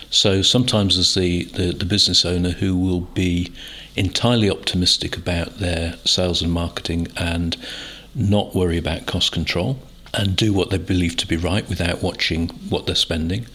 So 0.10 0.42
sometimes 0.42 0.96
there's 0.96 1.14
the, 1.16 1.44
the, 1.46 1.74
the, 1.74 1.86
business 1.86 2.26
owner 2.26 2.52
who 2.52 2.78
will 2.78 3.02
be 3.02 3.52
entirely 3.96 4.50
optimistic 4.50 5.18
about 5.18 5.58
their 5.58 5.96
sales 6.06 6.42
and 6.42 6.52
marketing 6.52 7.08
and 7.18 7.58
not 8.16 8.56
worry 8.56 8.78
about 8.78 9.06
cost 9.06 9.32
control 9.32 9.80
and 10.14 10.36
do 10.36 10.54
what 10.54 10.70
they 10.70 10.78
believe 10.78 11.18
to 11.18 11.28
be 11.28 11.36
right 11.36 11.68
without 11.68 12.02
watching 12.02 12.48
what 12.70 12.86
they're 12.86 12.96
spending. 12.96 13.46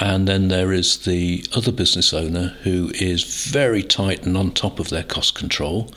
And 0.00 0.28
then 0.28 0.48
there 0.48 0.72
is 0.72 0.98
the 0.98 1.44
other 1.54 1.72
business 1.72 2.12
owner 2.14 2.56
who 2.62 2.90
is 2.94 3.22
very 3.50 3.82
tight 3.82 4.24
and 4.24 4.36
on 4.36 4.52
top 4.52 4.78
of 4.78 4.90
their 4.90 5.02
cost 5.02 5.34
control 5.34 5.90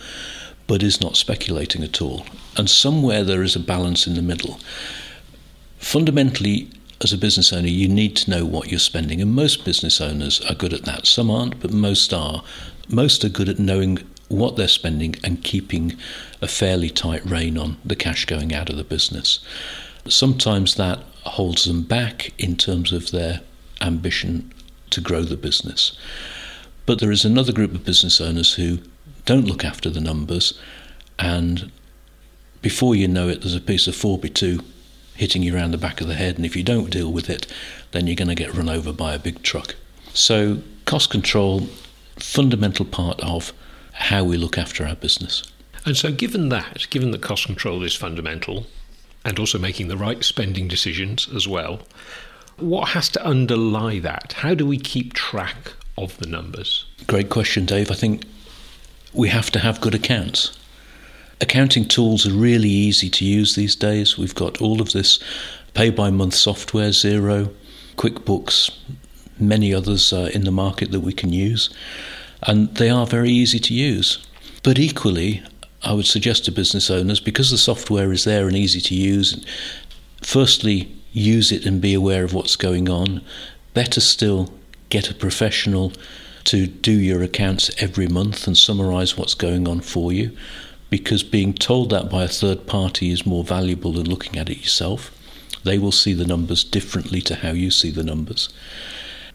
but 0.70 0.84
is 0.84 1.02
not 1.02 1.18
speculating 1.18 1.84
at 1.84 2.00
all. 2.00 2.28
And 2.56 2.70
somewhere 2.70 3.24
there 3.24 3.42
is 3.42 3.56
a 3.56 3.60
balance 3.60 4.06
in 4.06 4.14
the 4.14 4.22
middle. 4.22 4.60
Fundamentally, 5.80 6.70
as 7.02 7.12
a 7.12 7.18
business 7.18 7.52
owner, 7.52 7.68
you 7.68 7.88
need 7.88 8.16
to 8.18 8.30
know 8.30 8.46
what 8.46 8.70
you're 8.70 8.80
spending, 8.80 9.20
and 9.20 9.34
most 9.34 9.66
business 9.66 10.00
owners 10.00 10.40
are 10.42 10.54
good 10.54 10.72
at 10.72 10.86
that. 10.86 11.08
Some 11.08 11.32
aren't, 11.32 11.60
but 11.60 11.74
most 11.74 12.14
are. 12.14 12.44
Most 12.88 13.26
are 13.26 13.30
good 13.30 13.50
at 13.50 13.58
knowing 13.58 13.98
what 14.28 14.58
they're 14.58 14.68
spending 14.68 15.16
and 15.24 15.44
keeping 15.44 15.98
a 16.40 16.48
fairly 16.48 16.92
tight 16.92 17.26
rein 17.26 17.58
on 17.58 17.78
the 17.84 17.96
cash 17.96 18.26
going 18.26 18.54
out 18.54 18.70
of 18.70 18.78
the 18.78 18.84
business. 18.84 19.40
Sometimes 20.08 20.76
that 20.76 21.00
holds 21.24 21.66
them 21.66 21.82
back 21.82 22.32
in 22.38 22.56
terms 22.56 22.94
of 22.94 23.10
their 23.10 23.42
ambition 23.82 24.54
to 24.92 25.02
grow 25.02 25.24
the 25.24 25.36
business. 25.36 25.98
But 26.86 27.00
there 27.00 27.12
is 27.12 27.26
another 27.26 27.54
group 27.54 27.74
of 27.74 27.86
business 27.86 28.22
owners 28.22 28.54
who 28.54 28.80
don't 29.30 29.46
look 29.46 29.64
after 29.64 29.92
the 29.92 30.02
numbers, 30.02 30.60
and 31.20 31.72
before 32.64 32.96
you 32.96 33.08
know 33.08 33.30
it, 33.30 33.42
there's 33.42 33.54
a 33.54 33.62
piece 33.62 33.86
of 33.86 33.94
4x2 33.94 34.66
hitting 35.14 35.44
you 35.44 35.56
around 35.56 35.70
the 35.70 35.78
back 35.78 36.02
of 36.02 36.08
the 36.08 36.16
head, 36.16 36.38
and 36.38 36.48
if 36.48 36.56
you 36.56 36.64
don't 36.64 36.90
deal 36.90 37.12
with 37.12 37.30
it, 37.30 37.46
then 37.92 38.08
you're 38.08 38.16
going 38.16 38.28
to 38.28 38.34
get 38.34 38.56
run 38.56 38.68
over 38.68 38.92
by 38.92 39.14
a 39.14 39.20
big 39.20 39.44
truck. 39.44 39.76
So, 40.16 40.64
cost 40.86 41.12
control, 41.12 41.68
fundamental 42.16 42.86
part 42.86 43.20
of 43.20 43.54
how 43.92 44.24
we 44.24 44.36
look 44.36 44.58
after 44.58 44.84
our 44.84 44.96
business. 44.96 45.44
And 45.86 45.96
so, 45.96 46.12
given 46.12 46.50
that, 46.50 46.88
given 46.90 47.12
that 47.12 47.22
cost 47.22 47.46
control 47.46 47.84
is 47.84 47.94
fundamental, 47.94 48.66
and 49.24 49.38
also 49.38 49.60
making 49.60 49.90
the 49.90 49.98
right 49.98 50.24
spending 50.24 50.68
decisions 50.68 51.30
as 51.36 51.48
well, 51.48 51.82
what 52.58 52.90
has 52.90 53.10
to 53.10 53.24
underlie 53.24 54.00
that? 54.00 54.34
How 54.38 54.56
do 54.56 54.66
we 54.66 54.80
keep 54.80 55.14
track 55.14 55.74
of 56.00 56.18
the 56.18 56.26
numbers? 56.26 56.88
Great 57.06 57.30
question, 57.30 57.68
Dave. 57.68 57.92
I 57.92 57.94
think 57.94 58.24
we 59.14 59.30
have 59.30 59.52
to 59.52 59.60
have 59.60 59.82
good 59.82 59.96
accounts. 59.96 60.58
Accounting 61.42 61.86
tools 61.86 62.28
are 62.28 62.34
really 62.34 62.70
easy 62.70 63.10
to 63.10 63.26
use 63.26 63.56
these 63.56 63.76
days. 63.76 64.18
We've 64.18 64.36
got 64.36 64.62
all 64.62 64.82
of 64.82 64.92
this 64.92 65.20
pay 65.74 65.90
by 65.90 66.10
month 66.10 66.36
software, 66.36 66.90
Xero, 66.90 67.54
QuickBooks, 67.96 68.72
many 69.40 69.74
others 69.74 70.12
uh, 70.12 70.30
in 70.34 70.44
the 70.44 70.52
market 70.52 70.92
that 70.92 71.00
we 71.00 71.14
can 71.14 71.32
use, 71.32 71.70
and 72.44 72.74
they 72.76 72.90
are 72.90 73.06
very 73.06 73.32
easy 73.32 73.60
to 73.60 73.74
use. 73.74 74.26
But 74.64 74.78
equally, 74.78 75.42
I 75.84 75.94
would 75.94 76.06
suggest 76.06 76.46
to 76.46 76.52
business 76.52 76.90
owners 76.90 77.20
because 77.20 77.52
the 77.52 77.58
software 77.58 78.12
is 78.12 78.26
there 78.26 78.48
and 78.48 78.56
easy 78.56 78.82
to 78.82 78.96
use, 78.96 79.46
firstly, 80.22 80.94
use 81.14 81.52
it 81.52 81.66
and 81.66 81.82
be 81.82 81.94
aware 81.94 82.24
of 82.24 82.34
what's 82.34 82.56
going 82.56 82.90
on. 82.90 83.22
Better 83.74 84.02
still, 84.02 84.54
get 84.90 85.10
a 85.10 85.14
professional 85.14 85.94
to 86.46 86.68
do 86.68 86.92
your 86.92 87.22
accounts 87.22 87.72
every 87.78 88.08
month 88.08 88.48
and 88.48 88.58
summarize 88.58 89.18
what's 89.18 89.34
going 89.34 89.68
on 89.68 89.82
for 89.82 90.12
you 90.12 90.36
because 90.90 91.24
being 91.24 91.54
told 91.54 91.90
that 91.92 92.10
by 92.10 92.24
a 92.24 92.28
third 92.28 92.66
party 92.66 93.12
is 93.12 93.26
more 93.26 93.44
valuable 93.44 93.94
than 93.94 94.10
looking 94.10 94.38
at 94.38 94.50
it 94.50 94.58
yourself. 94.58 95.12
They 95.64 95.78
will 95.78 95.92
see 95.92 96.14
the 96.14 96.26
numbers 96.26 96.64
differently 96.64 97.22
to 97.22 97.36
how 97.36 97.52
you 97.52 97.70
see 97.70 97.92
the 97.92 98.04
numbers. 98.04 98.50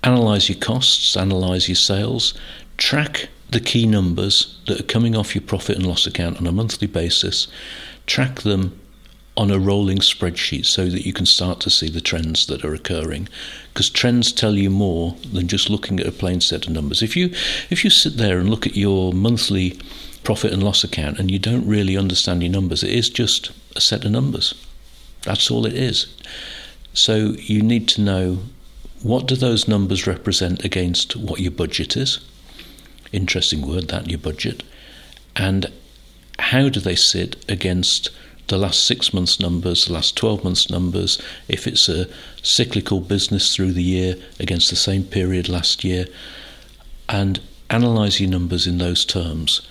Analyze 0.02 0.48
your 0.48 0.58
costs, 0.58 1.16
analyze 1.16 1.68
your 1.68 1.76
sales, 1.76 2.34
track 2.76 3.28
the 3.50 3.60
key 3.60 3.86
numbers 3.86 4.58
that 4.66 4.80
are 4.80 4.84
coming 4.84 5.14
off 5.16 5.34
your 5.34 5.42
profit 5.42 5.76
and 5.76 5.86
loss 5.86 6.06
account 6.06 6.38
on 6.38 6.46
a 6.46 6.52
monthly 6.52 6.88
basis, 6.88 7.46
track 8.06 8.40
them 8.40 8.78
on 9.36 9.50
a 9.50 9.58
rolling 9.58 9.98
spreadsheet 9.98 10.64
so 10.64 10.88
that 10.88 11.04
you 11.04 11.12
can 11.12 11.26
start 11.26 11.58
to 11.60 11.70
see 11.70 11.88
the 11.88 12.00
trends 12.00 12.46
that 12.46 12.64
are 12.64 12.74
occurring. 12.74 13.28
Because 13.72 13.90
trends 13.90 14.30
tell 14.30 14.54
you 14.54 14.70
more 14.70 15.16
than 15.32 15.48
just 15.48 15.68
looking 15.68 15.98
at 15.98 16.06
a 16.06 16.12
plain 16.12 16.40
set 16.40 16.66
of 16.66 16.72
numbers. 16.72 17.02
If 17.02 17.16
you 17.16 17.34
if 17.70 17.82
you 17.82 17.90
sit 17.90 18.16
there 18.16 18.38
and 18.38 18.48
look 18.48 18.66
at 18.66 18.76
your 18.76 19.12
monthly 19.12 19.78
profit 20.22 20.52
and 20.52 20.62
loss 20.62 20.84
account 20.84 21.18
and 21.18 21.30
you 21.30 21.38
don't 21.38 21.66
really 21.66 21.96
understand 21.96 22.42
your 22.42 22.50
numbers 22.50 22.82
it 22.82 22.90
is 22.90 23.10
just 23.10 23.50
a 23.76 23.80
set 23.80 24.04
of 24.04 24.10
numbers. 24.10 24.54
That's 25.22 25.50
all 25.50 25.66
it 25.66 25.74
is. 25.74 26.06
So 26.92 27.34
you 27.38 27.60
need 27.62 27.88
to 27.88 28.00
know 28.00 28.38
what 29.02 29.26
do 29.26 29.36
those 29.36 29.68
numbers 29.68 30.06
represent 30.06 30.64
against 30.64 31.16
what 31.16 31.40
your 31.40 31.50
budget 31.50 31.96
is? 31.96 32.20
Interesting 33.12 33.66
word 33.66 33.88
that 33.88 34.08
your 34.08 34.18
budget. 34.18 34.62
And 35.36 35.70
how 36.38 36.68
do 36.68 36.80
they 36.80 36.94
sit 36.94 37.44
against 37.48 38.10
the 38.48 38.58
last 38.58 38.84
six 38.84 39.14
months' 39.14 39.40
numbers, 39.40 39.86
the 39.86 39.92
last 39.92 40.16
12 40.16 40.44
months' 40.44 40.70
numbers, 40.70 41.20
if 41.48 41.66
it's 41.66 41.88
a 41.88 42.08
cyclical 42.42 43.00
business 43.00 43.54
through 43.54 43.72
the 43.72 43.82
year 43.82 44.16
against 44.38 44.70
the 44.70 44.76
same 44.76 45.04
period 45.04 45.48
last 45.48 45.84
year, 45.84 46.06
and 47.08 47.40
analyse 47.70 48.20
your 48.20 48.30
numbers 48.30 48.66
in 48.66 48.78
those 48.78 49.04
terms. 49.04 49.66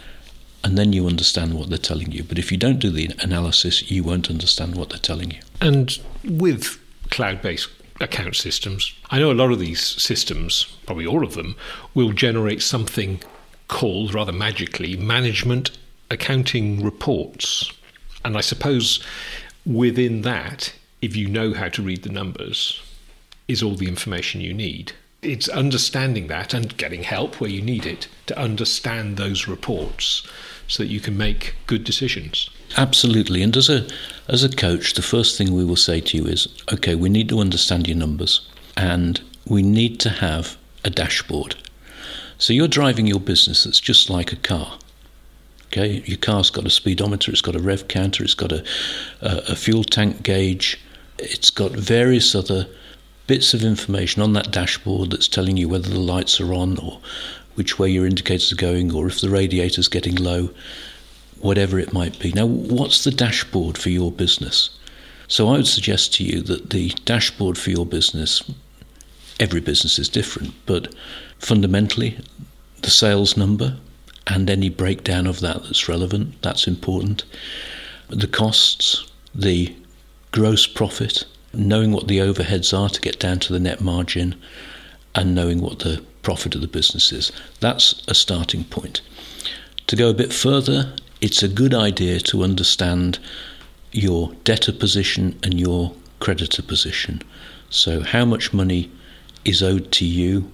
And 0.63 0.77
then 0.77 0.94
you 0.94 1.08
understand 1.08 1.53
what 1.53 1.70
they're 1.70 1.77
telling 1.77 2.12
you. 2.12 2.24
But 2.24 2.39
if 2.39 2.51
you 2.51 2.58
don't 2.58 2.80
do 2.80 2.89
the 2.89 3.12
analysis, 3.20 3.92
you 3.92 4.03
won't 4.03 4.30
understand 4.30 4.75
what 4.75 4.89
they're 4.89 5.00
telling 5.00 5.32
you. 5.32 5.39
And 5.60 6.00
with 6.24 6.80
cloud 7.10 7.42
based 7.42 7.70
account 8.00 8.36
systems, 8.36 8.94
I 9.10 9.20
know 9.20 9.32
a 9.32 9.34
lot 9.34 9.51
of 9.51 9.60
these 9.60 9.82
systems, 9.82 10.65
probably 10.86 11.06
all 11.06 11.24
of 11.24 11.34
them, 11.34 11.56
will 11.94 12.13
generate 12.13 12.62
something 12.62 13.22
called, 13.68 14.13
rather 14.13 14.32
magically, 14.32 14.96
management 14.96 15.72
accounting 16.10 16.84
reports. 16.84 17.72
And 18.25 18.38
I 18.38 18.42
suppose 18.42 19.03
within 19.65 20.22
that, 20.22 20.74
if 21.01 21.15
you 21.15 21.27
know 21.27 21.53
how 21.53 21.70
to 21.70 21.82
read 21.82 22.03
the 22.03 22.10
numbers, 22.10 22.82
is 23.48 23.62
all 23.62 23.75
the 23.75 23.88
information 23.88 24.42
you 24.42 24.53
need. 24.53 24.94
It's 25.22 25.50
understanding 25.50 26.27
that 26.27 26.53
and 26.53 26.75
getting 26.77 27.03
help 27.03 27.39
where 27.39 27.50
you 27.50 27.62
need 27.62 27.86
it 27.86 28.08
to 28.27 28.38
understand 28.38 29.18
those 29.18 29.48
reports 29.48 30.27
so 30.68 30.84
that 30.84 30.89
you 30.89 31.00
can 31.00 31.18
make 31.18 31.56
good 31.68 31.84
decisions. 31.84 32.50
Absolutely. 32.77 33.44
And 33.44 33.56
as 33.56 33.70
a 33.70 33.88
as 34.27 34.44
a 34.44 34.50
coach, 34.50 34.94
the 34.94 35.01
first 35.01 35.38
thing 35.38 35.53
we 35.53 35.65
will 35.65 35.75
say 35.75 36.00
to 36.01 36.18
you 36.18 36.25
is, 36.25 36.48
okay, 36.72 36.96
we 36.96 37.10
need 37.10 37.30
to 37.30 37.39
understand 37.39 37.88
your 37.88 37.98
numbers 37.98 38.48
and 38.75 39.22
we 39.46 39.62
need 39.62 40.00
to 40.01 40.10
have 40.10 40.58
a 40.84 40.89
dashboard. 40.89 41.56
So 42.38 42.53
you're 42.53 42.68
driving 42.68 43.08
your 43.08 43.20
business 43.20 43.63
that's 43.63 43.80
just 43.80 44.10
like 44.10 44.32
a 44.32 44.38
car. 44.38 44.80
Okay, 45.74 46.03
your 46.06 46.20
car's 46.20 46.51
got 46.51 46.68
a 46.68 46.70
speedometer, 46.70 47.32
it's 47.32 47.42
got 47.42 47.56
a 47.56 47.60
rev 47.60 47.88
counter, 47.88 48.24
it's 48.24 48.36
got 48.36 48.51
a, 48.51 48.63
a, 49.22 49.38
a 49.50 49.56
fuel 49.56 49.84
tank 49.84 50.22
gauge, 50.22 50.80
it's 51.18 51.50
got 51.50 51.72
various 51.72 52.36
other 52.36 52.68
bits 53.25 53.56
of 53.56 53.63
information 53.63 54.22
on 54.22 54.34
that 54.34 54.51
dashboard 54.51 55.10
that's 55.10 55.27
telling 55.27 55.58
you 55.58 55.68
whether 55.68 55.89
the 55.89 56.00
lights 56.00 56.39
are 56.39 56.53
on 56.53 56.77
or 56.77 57.01
which 57.56 57.80
way 57.80 57.89
your 57.89 58.06
indicators 58.06 58.53
are 58.53 58.58
going 58.58 58.94
or 58.94 59.08
if 59.08 59.20
the 59.20 59.32
radiator's 59.32 59.88
getting 59.88 60.13
low, 60.13 60.51
whatever 61.39 61.80
it 61.80 61.92
might 61.92 62.20
be. 62.20 62.32
Now, 62.34 62.46
what's 62.46 63.03
the 63.03 63.10
dashboard 63.10 63.75
for 63.75 63.89
your 63.89 64.12
business? 64.12 64.70
So, 65.27 65.48
I 65.50 65.53
would 65.53 65.65
suggest 65.65 66.13
to 66.15 66.24
you 66.24 66.42
that 66.42 66.70
the 66.70 66.89
dashboard 67.06 67.58
for 67.58 67.72
your 67.72 67.88
business, 67.88 68.44
every 69.39 69.60
business 69.60 69.98
is 69.98 70.08
different, 70.08 70.53
but 70.68 70.94
fundamentally, 71.39 72.20
the 72.84 72.92
sales 72.92 73.36
number, 73.36 73.80
and 74.27 74.50
any 74.50 74.70
breakdown 74.70 75.27
of 75.27 75.39
that 75.42 75.63
that's 75.63 75.89
relevant. 75.89 76.42
That's 76.42 76.68
important. 76.68 77.24
The 78.10 78.27
costs, 78.27 79.10
the 79.34 79.75
gross 80.32 80.65
profit, 80.68 81.25
knowing 81.53 81.92
what 81.92 82.08
the 82.08 82.20
overheads 82.20 82.77
are 82.77 82.89
to 82.89 83.01
get 83.01 83.20
down 83.20 83.39
to 83.39 83.53
the 83.53 83.60
net 83.60 83.82
margin, 83.82 84.36
and 85.15 85.36
knowing 85.36 85.62
what 85.62 85.80
the 85.80 86.03
profit 86.24 86.56
of 86.56 86.62
the 86.62 86.68
business 86.68 87.12
is. 87.12 87.32
That's 87.60 88.03
a 88.08 88.15
starting 88.15 88.63
point. 88.63 89.01
To 89.88 89.96
go 89.96 90.10
a 90.10 90.13
bit 90.13 90.34
further, 90.34 90.96
it's 91.22 91.44
a 91.44 91.48
good 91.48 91.74
idea 91.74 92.20
to 92.22 92.44
understand 92.44 93.20
your 93.92 94.34
debtor 94.44 94.74
position 94.74 95.38
and 95.44 95.60
your 95.60 95.94
creditor 96.20 96.63
position. 96.63 97.22
So, 97.70 98.01
how 98.01 98.25
much 98.25 98.53
money 98.53 98.92
is 99.46 99.62
owed 99.62 99.92
to 99.94 100.06
you 100.06 100.51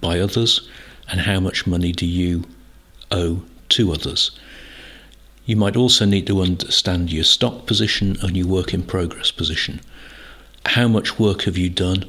by 0.00 0.18
others, 0.18 0.68
and 1.08 1.20
how 1.20 1.40
much 1.40 1.66
money 1.66 1.92
do 1.92 2.06
you 2.06 2.44
owe 3.10 3.42
to 3.70 3.92
others. 3.92 4.30
You 5.46 5.56
might 5.56 5.76
also 5.76 6.04
need 6.04 6.26
to 6.28 6.42
understand 6.42 7.12
your 7.12 7.24
stock 7.24 7.66
position 7.66 8.16
and 8.22 8.36
your 8.36 8.46
work 8.46 8.72
in 8.72 8.82
progress 8.82 9.30
position. 9.30 9.80
How 10.66 10.86
much 10.86 11.18
work 11.18 11.42
have 11.42 11.56
you 11.56 11.70
done 11.70 12.04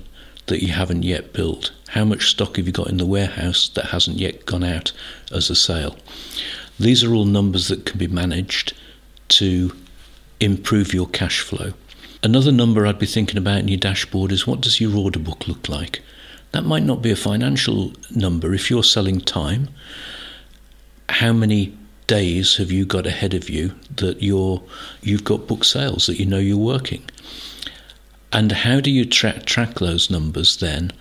that 0.47 0.61
you 0.61 0.73
haven't 0.73 1.03
yet 1.03 1.33
built? 1.33 1.71
How 1.89 2.05
much 2.05 2.29
stock 2.29 2.57
have 2.57 2.67
you 2.67 2.73
got 2.73 2.89
in 2.89 2.97
the 2.97 3.05
warehouse 3.05 3.69
that 3.69 3.85
hasn't 3.85 4.17
yet 4.17 4.45
gone 4.45 4.63
out 4.63 4.91
as 5.31 5.49
a 5.49 5.55
sale? 5.55 5.95
These 6.79 7.03
are 7.03 7.13
all 7.13 7.25
numbers 7.25 7.67
that 7.69 7.85
can 7.85 7.97
be 7.97 8.07
managed 8.07 8.73
to 9.29 9.75
improve 10.39 10.93
your 10.93 11.07
cash 11.07 11.39
flow. 11.39 11.73
Another 12.23 12.51
number 12.51 12.85
I'd 12.85 12.99
be 12.99 13.05
thinking 13.05 13.37
about 13.37 13.59
in 13.59 13.67
your 13.67 13.79
dashboard 13.79 14.31
is 14.31 14.45
what 14.45 14.61
does 14.61 14.79
your 14.79 14.95
order 14.95 15.19
book 15.19 15.47
look 15.47 15.67
like? 15.69 16.01
That 16.51 16.65
might 16.65 16.83
not 16.83 17.01
be 17.01 17.11
a 17.11 17.15
financial 17.15 17.93
number 18.11 18.53
if 18.53 18.69
you're 18.69 18.83
selling 18.83 19.21
time 19.21 19.69
how 21.11 21.33
many 21.33 21.77
days 22.07 22.57
have 22.57 22.71
you 22.71 22.85
got 22.85 23.05
ahead 23.07 23.33
of 23.33 23.49
you 23.49 23.73
that 23.95 24.21
you're 24.21 24.61
you've 25.01 25.23
got 25.23 25.47
book 25.47 25.63
sales 25.63 26.07
that 26.07 26.19
you 26.19 26.25
know 26.25 26.39
you're 26.39 26.57
working? 26.57 27.03
And 28.33 28.51
how 28.51 28.79
do 28.79 28.89
you 28.89 29.05
track 29.05 29.45
track 29.45 29.75
those 29.75 30.09
numbers 30.09 30.57
then 30.57 30.91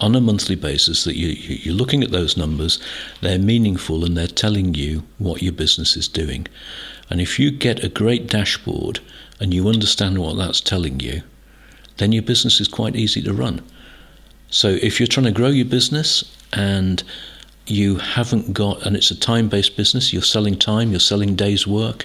on 0.00 0.14
a 0.14 0.20
monthly 0.20 0.56
basis 0.56 1.04
that 1.04 1.16
you, 1.16 1.28
you're 1.28 1.74
looking 1.74 2.02
at 2.02 2.10
those 2.10 2.36
numbers 2.36 2.78
they're 3.20 3.38
meaningful 3.38 4.04
and 4.04 4.16
they're 4.16 4.26
telling 4.26 4.74
you 4.74 5.02
what 5.18 5.42
your 5.42 5.52
business 5.52 5.96
is 5.96 6.08
doing? 6.08 6.46
And 7.08 7.20
if 7.20 7.38
you 7.38 7.50
get 7.50 7.84
a 7.84 7.88
great 7.88 8.26
dashboard 8.28 9.00
and 9.40 9.52
you 9.52 9.68
understand 9.68 10.18
what 10.18 10.36
that's 10.36 10.60
telling 10.60 11.00
you 11.00 11.22
then 12.00 12.12
your 12.12 12.22
business 12.22 12.60
is 12.60 12.68
quite 12.68 12.96
easy 12.96 13.22
to 13.22 13.32
run. 13.32 13.62
So 14.48 14.78
if 14.82 14.98
you're 14.98 15.06
trying 15.06 15.26
to 15.26 15.32
grow 15.32 15.48
your 15.48 15.66
business 15.66 16.24
and 16.52 17.04
you 17.70 17.96
haven't 17.96 18.52
got, 18.52 18.84
and 18.84 18.96
it's 18.96 19.10
a 19.10 19.18
time 19.18 19.48
based 19.48 19.76
business, 19.76 20.12
you're 20.12 20.22
selling 20.22 20.58
time, 20.58 20.90
you're 20.90 21.00
selling 21.00 21.36
days' 21.36 21.66
work, 21.66 22.04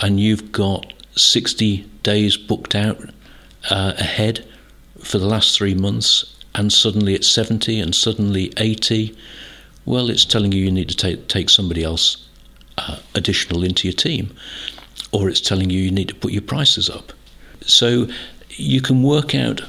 and 0.00 0.20
you've 0.20 0.52
got 0.52 0.92
60 1.16 1.78
days 2.02 2.36
booked 2.36 2.74
out 2.74 2.98
uh, 3.70 3.94
ahead 3.98 4.46
for 4.98 5.18
the 5.18 5.26
last 5.26 5.56
three 5.56 5.74
months, 5.74 6.34
and 6.54 6.72
suddenly 6.72 7.14
it's 7.14 7.28
70 7.28 7.80
and 7.80 7.94
suddenly 7.94 8.52
80, 8.56 9.16
well, 9.84 10.08
it's 10.08 10.24
telling 10.24 10.52
you 10.52 10.64
you 10.64 10.70
need 10.70 10.88
to 10.88 10.96
take, 10.96 11.28
take 11.28 11.50
somebody 11.50 11.82
else 11.82 12.26
uh, 12.78 12.98
additional 13.14 13.64
into 13.64 13.86
your 13.86 13.94
team, 13.94 14.34
or 15.12 15.28
it's 15.28 15.40
telling 15.40 15.70
you 15.70 15.80
you 15.80 15.90
need 15.90 16.08
to 16.08 16.14
put 16.14 16.32
your 16.32 16.42
prices 16.42 16.88
up. 16.88 17.12
So 17.60 18.08
you 18.50 18.80
can 18.80 19.02
work 19.02 19.34
out 19.34 19.62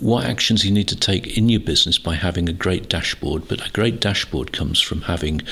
what 0.00 0.24
actions 0.24 0.64
you 0.64 0.70
need 0.70 0.88
to 0.88 0.96
take 0.96 1.36
in 1.36 1.48
your 1.48 1.60
business 1.60 1.98
by 1.98 2.14
having 2.14 2.48
a 2.48 2.52
great 2.52 2.88
dashboard. 2.88 3.48
But 3.48 3.66
a 3.66 3.70
great 3.70 4.00
dashboard 4.00 4.52
comes 4.52 4.80
from 4.80 5.02
having 5.02 5.42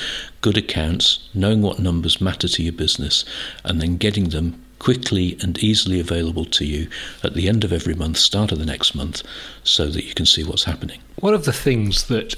good 0.40 0.56
accounts, 0.56 1.28
knowing 1.35 1.62
what 1.62 1.78
numbers 1.78 2.20
matter 2.20 2.49
to 2.49 2.62
your 2.62 2.73
business, 2.73 3.25
and 3.64 3.80
then 3.80 3.97
getting 3.97 4.30
them 4.30 4.62
quickly 4.78 5.37
and 5.42 5.59
easily 5.62 6.00
available 6.00 6.44
to 6.47 6.64
you 6.64 6.88
at 7.23 7.35
the 7.35 7.49
end 7.49 7.64
of 7.64 7.73
every 7.73 7.94
month, 7.94 8.16
start 8.16 8.50
of 8.50 8.59
the 8.59 8.66
next 8.66 8.94
month, 8.94 9.23
so 9.62 9.87
that 9.88 10.04
you 10.04 10.14
can 10.14 10.26
see 10.26 10.42
what's 10.42 10.64
happening. 10.64 11.00
One 11.16 11.35
of 11.35 11.44
the 11.44 11.52
things 11.52 12.06
that 12.09 12.35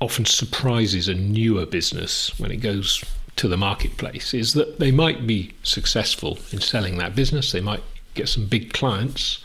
often 0.00 0.24
surprises 0.24 1.06
a 1.06 1.14
newer 1.14 1.66
business 1.66 2.36
when 2.40 2.50
it 2.50 2.56
goes 2.56 3.04
to 3.36 3.46
the 3.46 3.56
marketplace 3.56 4.34
is 4.34 4.54
that 4.54 4.78
they 4.78 4.90
might 4.90 5.26
be 5.26 5.52
successful 5.62 6.38
in 6.50 6.60
selling 6.60 6.98
that 6.98 7.14
business, 7.14 7.52
they 7.52 7.60
might 7.60 7.82
get 8.14 8.28
some 8.28 8.46
big 8.46 8.72
clients, 8.72 9.42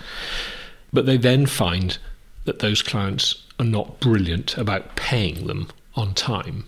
but 0.92 1.06
they 1.06 1.18
then 1.18 1.46
find 1.46 1.98
that 2.46 2.60
those 2.60 2.82
clients 2.82 3.44
are 3.60 3.66
not 3.66 4.00
brilliant 4.00 4.58
about 4.58 4.96
paying 4.96 5.48
them 5.48 5.68
on 5.96 6.14
time. 6.14 6.66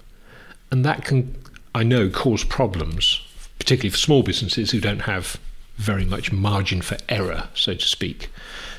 And 0.72 0.84
that 0.86 1.06
can, 1.06 1.36
I 1.74 1.84
know, 1.84 2.10
cause 2.10 2.44
problems, 2.44 3.22
particularly 3.60 3.92
for 3.92 3.98
small 3.98 4.24
businesses 4.24 4.72
who 4.72 4.82
don't 4.82 5.02
have 5.02 5.40
very 5.78 6.04
much 6.04 6.32
margin 6.32 6.82
for 6.82 6.98
error, 7.08 7.48
so 7.54 7.74
to 7.74 7.86
speak. 7.86 8.30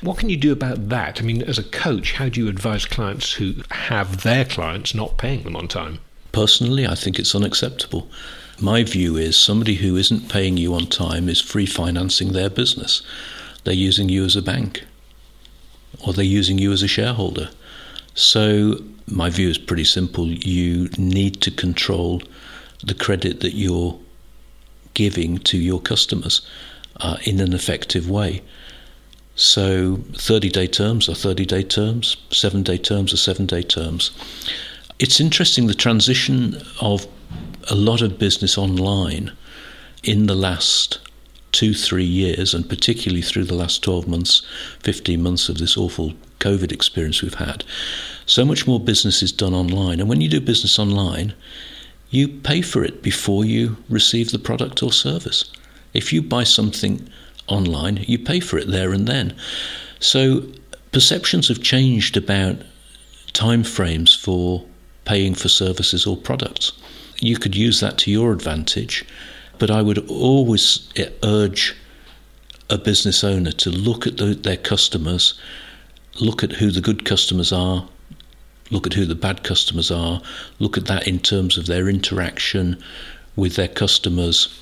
What 0.01 0.17
can 0.17 0.29
you 0.29 0.37
do 0.37 0.51
about 0.51 0.89
that? 0.89 1.19
I 1.19 1.25
mean, 1.25 1.41
as 1.41 1.57
a 1.57 1.63
coach, 1.63 2.13
how 2.13 2.29
do 2.29 2.39
you 2.39 2.47
advise 2.47 2.85
clients 2.85 3.33
who 3.33 3.55
have 3.71 4.21
their 4.21 4.45
clients 4.45 4.93
not 4.93 5.17
paying 5.17 5.43
them 5.43 5.55
on 5.55 5.67
time? 5.67 5.99
Personally, 6.31 6.85
I 6.85 6.95
think 6.95 7.17
it's 7.17 7.35
unacceptable. 7.35 8.09
My 8.59 8.83
view 8.83 9.17
is 9.17 9.35
somebody 9.35 9.75
who 9.75 9.97
isn't 9.97 10.29
paying 10.29 10.57
you 10.57 10.75
on 10.75 10.85
time 10.85 11.27
is 11.27 11.41
free 11.41 11.65
financing 11.65 12.33
their 12.33 12.49
business. 12.49 13.01
They're 13.63 13.73
using 13.73 14.07
you 14.07 14.23
as 14.23 14.35
a 14.35 14.41
bank 14.41 14.83
or 16.05 16.13
they're 16.13 16.25
using 16.25 16.57
you 16.57 16.71
as 16.71 16.83
a 16.83 16.87
shareholder. 16.87 17.49
So, 18.13 18.81
my 19.07 19.29
view 19.29 19.49
is 19.49 19.57
pretty 19.57 19.83
simple. 19.83 20.27
You 20.27 20.89
need 20.97 21.41
to 21.41 21.51
control 21.51 22.21
the 22.83 22.93
credit 22.93 23.39
that 23.41 23.53
you're 23.53 23.99
giving 24.93 25.37
to 25.39 25.57
your 25.57 25.79
customers 25.79 26.41
uh, 26.97 27.17
in 27.23 27.39
an 27.39 27.53
effective 27.53 28.09
way. 28.09 28.41
So, 29.35 30.01
30 30.13 30.49
day 30.49 30.67
terms 30.67 31.07
are 31.09 31.15
30 31.15 31.45
day 31.45 31.63
terms, 31.63 32.17
seven 32.31 32.63
day 32.63 32.77
terms 32.77 33.13
are 33.13 33.17
seven 33.17 33.45
day 33.45 33.63
terms. 33.63 34.11
It's 34.99 35.19
interesting 35.19 35.67
the 35.67 35.73
transition 35.73 36.61
of 36.79 37.07
a 37.69 37.75
lot 37.75 38.01
of 38.01 38.19
business 38.19 38.57
online 38.57 39.31
in 40.03 40.27
the 40.27 40.35
last 40.35 40.99
two, 41.51 41.73
three 41.73 42.05
years, 42.05 42.53
and 42.53 42.67
particularly 42.67 43.21
through 43.21 43.45
the 43.45 43.55
last 43.55 43.83
12 43.83 44.07
months, 44.07 44.45
15 44.79 45.21
months 45.21 45.49
of 45.49 45.57
this 45.57 45.77
awful 45.77 46.13
COVID 46.39 46.71
experience 46.71 47.21
we've 47.21 47.33
had, 47.35 47.63
so 48.25 48.45
much 48.45 48.65
more 48.65 48.79
business 48.79 49.21
is 49.21 49.31
done 49.31 49.53
online. 49.53 49.99
And 49.99 50.09
when 50.09 50.21
you 50.21 50.29
do 50.29 50.39
business 50.39 50.79
online, 50.79 51.33
you 52.09 52.27
pay 52.27 52.61
for 52.61 52.83
it 52.83 53.01
before 53.01 53.45
you 53.45 53.77
receive 53.89 54.31
the 54.31 54.39
product 54.39 54.83
or 54.83 54.91
service. 54.91 55.51
If 55.93 56.13
you 56.13 56.21
buy 56.21 56.43
something 56.43 57.09
online, 57.47 57.97
you 58.07 58.19
pay 58.19 58.39
for 58.39 58.57
it 58.57 58.67
there 58.67 58.93
and 58.93 59.07
then. 59.07 59.35
So 59.99 60.43
perceptions 60.91 61.47
have 61.47 61.61
changed 61.61 62.17
about 62.17 62.57
timeframes 63.33 64.17
for 64.17 64.65
paying 65.05 65.35
for 65.35 65.49
services 65.49 66.05
or 66.05 66.17
products. 66.17 66.73
You 67.19 67.37
could 67.37 67.55
use 67.55 67.79
that 67.79 67.97
to 67.99 68.11
your 68.11 68.33
advantage, 68.33 69.05
but 69.61 69.69
I 69.69 69.83
would 69.83 69.99
always 70.09 70.89
eh, 70.95 71.11
urge 71.23 71.75
a 72.71 72.79
business 72.79 73.23
owner 73.23 73.51
to 73.51 73.69
look 73.69 74.07
at 74.07 74.17
the, 74.17 74.33
their 74.33 74.57
customers, 74.57 75.35
look 76.19 76.43
at 76.43 76.53
who 76.53 76.71
the 76.71 76.81
good 76.81 77.05
customers 77.05 77.53
are, 77.53 77.87
look 78.71 78.87
at 78.87 78.93
who 78.93 79.05
the 79.05 79.13
bad 79.13 79.43
customers 79.43 79.91
are, 79.91 80.19
look 80.57 80.79
at 80.79 80.87
that 80.87 81.07
in 81.07 81.19
terms 81.19 81.59
of 81.59 81.67
their 81.67 81.87
interaction 81.87 82.83
with 83.35 83.55
their 83.55 83.67
customers 83.67 84.59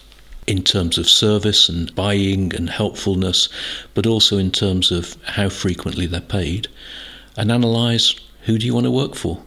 in 0.47 0.63
terms 0.63 0.97
of 0.97 1.07
service 1.07 1.69
and 1.69 1.95
buying 1.95 2.53
and 2.53 2.69
helpfulness, 2.69 3.47
but 3.93 4.05
also 4.05 4.37
in 4.37 4.51
terms 4.51 4.91
of 4.91 5.15
how 5.23 5.47
frequently 5.47 6.07
they're 6.07 6.19
paid, 6.19 6.67
and 7.37 7.53
analyze 7.53 8.15
who 8.41 8.57
do 8.57 8.65
you 8.65 8.73
want 8.73 8.85
to 8.85 8.91
work 8.91 9.15
for, 9.15 9.41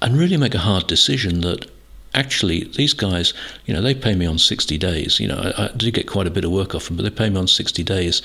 and 0.00 0.16
really 0.16 0.36
make 0.36 0.54
a 0.54 0.58
hard 0.70 0.86
decision 0.86 1.40
that 1.40 1.68
actually 2.14 2.64
these 2.64 2.92
guys, 2.92 3.32
you 3.66 3.74
know, 3.74 3.82
they 3.82 3.94
pay 3.94 4.14
me 4.14 4.26
on 4.26 4.38
60 4.38 4.78
days. 4.78 5.20
You 5.20 5.28
know, 5.28 5.38
I, 5.38 5.66
I 5.66 5.68
do 5.76 5.90
get 5.90 6.08
quite 6.08 6.26
a 6.26 6.30
bit 6.30 6.44
of 6.44 6.50
work 6.50 6.74
off 6.74 6.86
them, 6.86 6.96
but 6.96 7.02
they 7.02 7.10
pay 7.10 7.30
me 7.30 7.38
on 7.38 7.48
60 7.48 7.82
days. 7.82 8.22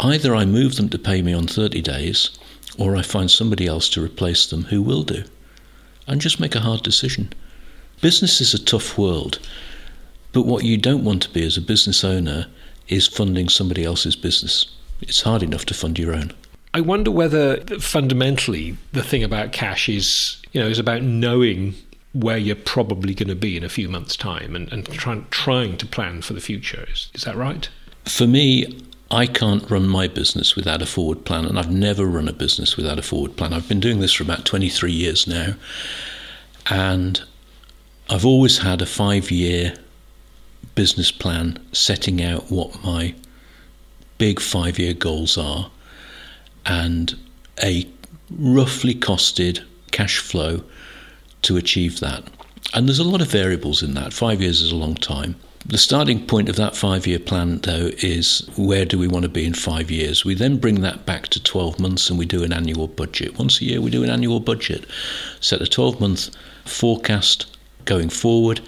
Either 0.00 0.34
I 0.34 0.44
move 0.44 0.76
them 0.76 0.88
to 0.90 0.98
pay 0.98 1.22
me 1.22 1.32
on 1.32 1.46
30 1.46 1.82
days, 1.82 2.30
or 2.78 2.96
I 2.96 3.02
find 3.02 3.30
somebody 3.30 3.66
else 3.66 3.88
to 3.90 4.02
replace 4.02 4.46
them 4.46 4.64
who 4.64 4.82
will 4.82 5.02
do, 5.02 5.24
and 6.06 6.20
just 6.20 6.40
make 6.40 6.54
a 6.54 6.60
hard 6.60 6.82
decision. 6.82 7.32
Business 8.00 8.40
is 8.40 8.54
a 8.54 8.64
tough 8.64 8.96
world. 8.96 9.38
But 10.32 10.46
what 10.46 10.64
you 10.64 10.76
don't 10.76 11.04
want 11.04 11.22
to 11.22 11.30
be 11.30 11.44
as 11.44 11.56
a 11.56 11.60
business 11.60 12.04
owner 12.04 12.46
is 12.88 13.06
funding 13.06 13.48
somebody 13.48 13.84
else's 13.84 14.16
business. 14.16 14.66
It's 15.00 15.22
hard 15.22 15.42
enough 15.42 15.66
to 15.66 15.74
fund 15.74 15.98
your 15.98 16.14
own. 16.14 16.32
I 16.72 16.80
wonder 16.80 17.10
whether 17.10 17.58
fundamentally 17.80 18.76
the 18.92 19.02
thing 19.02 19.24
about 19.24 19.52
cash 19.52 19.88
is, 19.88 20.40
you 20.52 20.60
know, 20.60 20.68
is 20.68 20.78
about 20.78 21.02
knowing 21.02 21.74
where 22.12 22.38
you're 22.38 22.56
probably 22.56 23.14
going 23.14 23.28
to 23.28 23.36
be 23.36 23.56
in 23.56 23.64
a 23.64 23.68
few 23.68 23.88
months' 23.88 24.16
time 24.16 24.56
and, 24.56 24.72
and 24.72 24.86
try, 24.86 25.22
trying 25.30 25.76
to 25.76 25.86
plan 25.86 26.22
for 26.22 26.32
the 26.32 26.40
future. 26.40 26.86
Is, 26.92 27.10
is 27.14 27.24
that 27.24 27.36
right? 27.36 27.68
For 28.04 28.26
me, 28.26 28.82
I 29.10 29.26
can't 29.26 29.68
run 29.70 29.88
my 29.88 30.08
business 30.08 30.56
without 30.56 30.82
a 30.82 30.86
forward 30.86 31.24
plan, 31.24 31.44
and 31.44 31.58
I've 31.58 31.70
never 31.70 32.04
run 32.06 32.28
a 32.28 32.32
business 32.32 32.76
without 32.76 32.98
a 32.98 33.02
forward 33.02 33.36
plan. 33.36 33.52
I've 33.52 33.68
been 33.68 33.80
doing 33.80 34.00
this 34.00 34.12
for 34.12 34.22
about 34.22 34.44
23 34.44 34.92
years 34.92 35.26
now, 35.26 35.54
and 36.68 37.22
I've 38.08 38.24
always 38.24 38.58
had 38.58 38.82
a 38.82 38.86
five 38.86 39.30
year 39.30 39.74
business 40.74 41.10
plan 41.10 41.58
setting 41.72 42.22
out 42.22 42.50
what 42.50 42.82
my 42.84 43.14
big 44.18 44.40
five 44.40 44.78
year 44.78 44.94
goals 44.94 45.38
are 45.38 45.70
and 46.66 47.16
a 47.62 47.86
roughly 48.30 48.94
costed 48.94 49.64
cash 49.90 50.18
flow 50.18 50.62
to 51.42 51.56
achieve 51.56 52.00
that. 52.00 52.24
And 52.72 52.86
there's 52.86 52.98
a 52.98 53.04
lot 53.04 53.20
of 53.20 53.30
variables 53.30 53.82
in 53.82 53.94
that. 53.94 54.12
Five 54.12 54.40
years 54.40 54.60
is 54.60 54.72
a 54.72 54.76
long 54.76 54.94
time. 54.94 55.36
The 55.66 55.78
starting 55.78 56.26
point 56.26 56.48
of 56.48 56.56
that 56.56 56.76
five 56.76 57.06
year 57.06 57.18
plan, 57.18 57.58
though, 57.58 57.90
is 57.98 58.48
where 58.56 58.84
do 58.84 58.98
we 58.98 59.08
want 59.08 59.24
to 59.24 59.28
be 59.28 59.44
in 59.44 59.54
five 59.54 59.90
years? 59.90 60.24
We 60.24 60.34
then 60.34 60.56
bring 60.56 60.80
that 60.80 61.04
back 61.04 61.28
to 61.28 61.42
12 61.42 61.78
months 61.78 62.08
and 62.08 62.18
we 62.18 62.26
do 62.26 62.42
an 62.42 62.52
annual 62.52 62.88
budget. 62.88 63.38
Once 63.38 63.60
a 63.60 63.64
year, 63.64 63.80
we 63.80 63.90
do 63.90 64.02
an 64.02 64.10
annual 64.10 64.40
budget, 64.40 64.86
set 65.40 65.60
a 65.60 65.66
12 65.66 66.00
month 66.00 66.30
forecast 66.64 67.46
going 67.84 68.08
forward, 68.08 68.60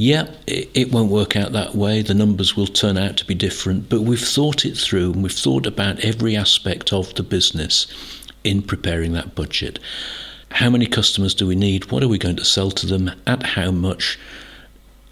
yeah, 0.00 0.30
it, 0.46 0.70
it, 0.74 0.92
won't 0.92 1.10
work 1.10 1.34
out 1.34 1.50
that 1.50 1.74
way. 1.74 2.02
The 2.02 2.14
numbers 2.14 2.56
will 2.56 2.68
turn 2.68 2.96
out 2.96 3.16
to 3.16 3.24
be 3.24 3.34
different, 3.34 3.88
but 3.88 4.02
we've 4.02 4.20
thought 4.20 4.64
it 4.64 4.76
through 4.76 5.12
and 5.12 5.24
we've 5.24 5.32
thought 5.32 5.66
about 5.66 5.98
every 6.04 6.36
aspect 6.36 6.92
of 6.92 7.12
the 7.16 7.24
business 7.24 7.88
in 8.44 8.62
preparing 8.62 9.12
that 9.14 9.34
budget. 9.34 9.80
How 10.52 10.70
many 10.70 10.86
customers 10.86 11.34
do 11.34 11.46
we 11.46 11.54
need? 11.54 11.90
What 11.90 12.02
are 12.02 12.08
we 12.08 12.18
going 12.18 12.36
to 12.36 12.44
sell 12.44 12.70
to 12.72 12.86
them? 12.86 13.10
At 13.26 13.42
how 13.42 13.70
much? 13.70 14.18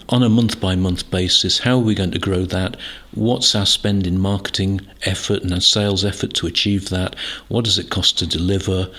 On 0.09 0.22
a 0.22 0.29
month 0.29 0.61
by 0.61 0.77
month 0.77 1.11
basis, 1.11 1.59
how 1.59 1.77
are 1.77 1.83
we 1.83 1.94
going 1.94 2.12
to 2.12 2.18
grow 2.18 2.44
that? 2.44 2.77
What's 3.12 3.55
our 3.55 3.66
spend 3.66 4.07
in 4.07 4.20
marketing 4.20 4.81
effort 5.03 5.42
and 5.42 5.53
our 5.53 5.61
sales 5.61 6.05
effort 6.05 6.33
to 6.35 6.46
achieve 6.46 6.90
that? 6.90 7.16
What 7.49 7.64
does 7.64 7.79
it 7.79 7.90
cost 7.90 8.18
to 8.18 8.27
deliver? 8.27 8.90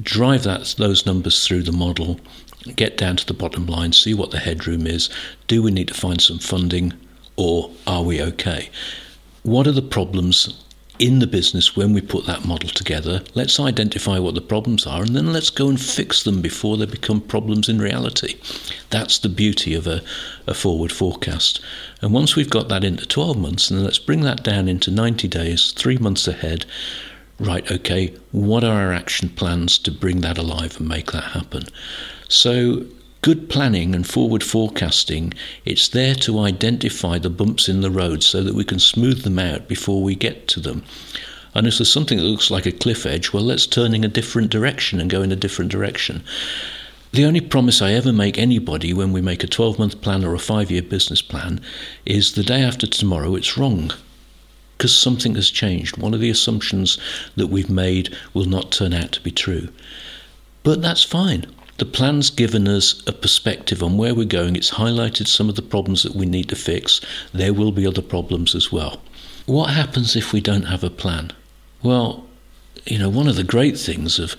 Drive 0.00 0.44
that 0.44 0.74
those 0.78 1.06
numbers 1.06 1.46
through 1.46 1.62
the 1.62 1.72
model 1.72 2.20
get 2.74 2.96
down 2.96 3.16
to 3.16 3.26
the 3.26 3.34
bottom 3.34 3.66
line, 3.66 3.92
see 3.92 4.12
what 4.12 4.30
the 4.30 4.38
headroom 4.38 4.86
is. 4.86 5.08
Do 5.46 5.62
we 5.62 5.70
need 5.70 5.88
to 5.88 5.94
find 5.94 6.20
some 6.20 6.38
funding 6.38 6.92
or 7.36 7.70
are 7.86 8.02
we 8.02 8.20
okay? 8.20 8.70
What 9.42 9.66
are 9.66 9.72
the 9.72 9.82
problems 9.82 10.62
in 10.98 11.18
the 11.18 11.26
business 11.26 11.76
when 11.76 11.92
we 11.92 12.00
put 12.00 12.26
that 12.26 12.44
model 12.44 12.68
together? 12.68 13.22
Let's 13.34 13.60
identify 13.60 14.18
what 14.18 14.34
the 14.34 14.40
problems 14.40 14.86
are 14.86 15.02
and 15.02 15.14
then 15.14 15.32
let's 15.32 15.50
go 15.50 15.68
and 15.68 15.80
fix 15.80 16.22
them 16.22 16.40
before 16.40 16.76
they 16.76 16.86
become 16.86 17.20
problems 17.20 17.68
in 17.68 17.78
reality. 17.78 18.38
That's 18.90 19.18
the 19.18 19.28
beauty 19.28 19.74
of 19.74 19.86
a, 19.86 20.02
a 20.46 20.54
forward 20.54 20.92
forecast. 20.92 21.60
And 22.00 22.12
once 22.12 22.36
we've 22.36 22.50
got 22.50 22.68
that 22.68 22.84
into 22.84 23.06
12 23.06 23.38
months, 23.38 23.70
and 23.70 23.78
then 23.78 23.84
let's 23.84 23.98
bring 23.98 24.22
that 24.22 24.42
down 24.42 24.68
into 24.68 24.90
90 24.90 25.28
days, 25.28 25.72
three 25.72 25.98
months 25.98 26.26
ahead 26.28 26.66
right, 27.38 27.70
okay, 27.70 28.14
what 28.32 28.64
are 28.64 28.80
our 28.80 28.92
action 28.92 29.28
plans 29.28 29.78
to 29.78 29.90
bring 29.90 30.20
that 30.22 30.38
alive 30.38 30.78
and 30.78 30.88
make 30.88 31.12
that 31.12 31.32
happen? 31.32 31.64
So, 32.28 32.86
good 33.26 33.50
planning 33.50 33.92
and 33.92 34.06
forward 34.06 34.40
forecasting, 34.40 35.34
it's 35.64 35.88
there 35.88 36.14
to 36.14 36.38
identify 36.38 37.18
the 37.18 37.28
bumps 37.28 37.68
in 37.68 37.80
the 37.80 37.90
road 37.90 38.22
so 38.22 38.40
that 38.40 38.54
we 38.54 38.62
can 38.62 38.78
smooth 38.78 39.24
them 39.24 39.36
out 39.36 39.66
before 39.66 40.00
we 40.00 40.14
get 40.14 40.46
to 40.46 40.60
them. 40.60 40.84
And 41.52 41.66
if 41.66 41.76
there's 41.76 41.92
something 41.92 42.18
that 42.18 42.24
looks 42.24 42.52
like 42.52 42.66
a 42.66 42.70
cliff 42.70 43.04
edge, 43.04 43.32
well, 43.32 43.42
let's 43.42 43.66
turn 43.66 43.94
in 43.94 44.04
a 44.04 44.08
different 44.08 44.52
direction 44.52 45.00
and 45.00 45.10
go 45.10 45.22
in 45.22 45.32
a 45.32 45.42
different 45.44 45.72
direction. 45.72 46.22
The 47.10 47.24
only 47.24 47.40
promise 47.40 47.82
I 47.82 47.94
ever 47.94 48.12
make 48.12 48.38
anybody 48.38 48.92
when 48.92 49.12
we 49.12 49.20
make 49.20 49.42
a 49.42 49.48
12 49.48 49.76
month 49.76 50.00
plan 50.00 50.24
or 50.24 50.32
a 50.32 50.38
five 50.38 50.70
year 50.70 50.82
business 50.82 51.20
plan 51.20 51.60
is 52.04 52.34
the 52.34 52.44
day 52.44 52.62
after 52.62 52.86
tomorrow 52.86 53.34
it's 53.34 53.58
wrong. 53.58 53.90
because 54.78 54.96
something 54.96 55.34
has 55.34 55.50
changed. 55.50 55.96
One 55.96 56.14
of 56.14 56.20
the 56.20 56.30
assumptions 56.30 56.96
that 57.34 57.48
we've 57.48 57.70
made 57.70 58.14
will 58.34 58.44
not 58.44 58.70
turn 58.70 58.94
out 58.94 59.10
to 59.12 59.20
be 59.20 59.32
true. 59.32 59.70
But 60.62 60.80
that's 60.80 61.02
fine. 61.02 61.46
The 61.78 61.84
plan's 61.84 62.30
given 62.30 62.66
us 62.66 63.02
a 63.06 63.12
perspective 63.12 63.82
on 63.82 63.98
where 63.98 64.14
we're 64.14 64.24
going. 64.24 64.56
It's 64.56 64.70
highlighted 64.70 65.26
some 65.26 65.50
of 65.50 65.56
the 65.56 65.62
problems 65.62 66.02
that 66.04 66.14
we 66.14 66.24
need 66.24 66.48
to 66.48 66.56
fix. 66.56 67.02
There 67.34 67.52
will 67.52 67.72
be 67.72 67.86
other 67.86 68.00
problems 68.00 68.54
as 68.54 68.72
well. 68.72 69.02
What 69.44 69.70
happens 69.70 70.16
if 70.16 70.32
we 70.32 70.40
don't 70.40 70.64
have 70.64 70.82
a 70.82 70.90
plan? 70.90 71.32
Well, 71.82 72.26
you 72.86 72.98
know, 72.98 73.10
one 73.10 73.28
of 73.28 73.36
the 73.36 73.44
great 73.44 73.78
things 73.78 74.18
of 74.18 74.36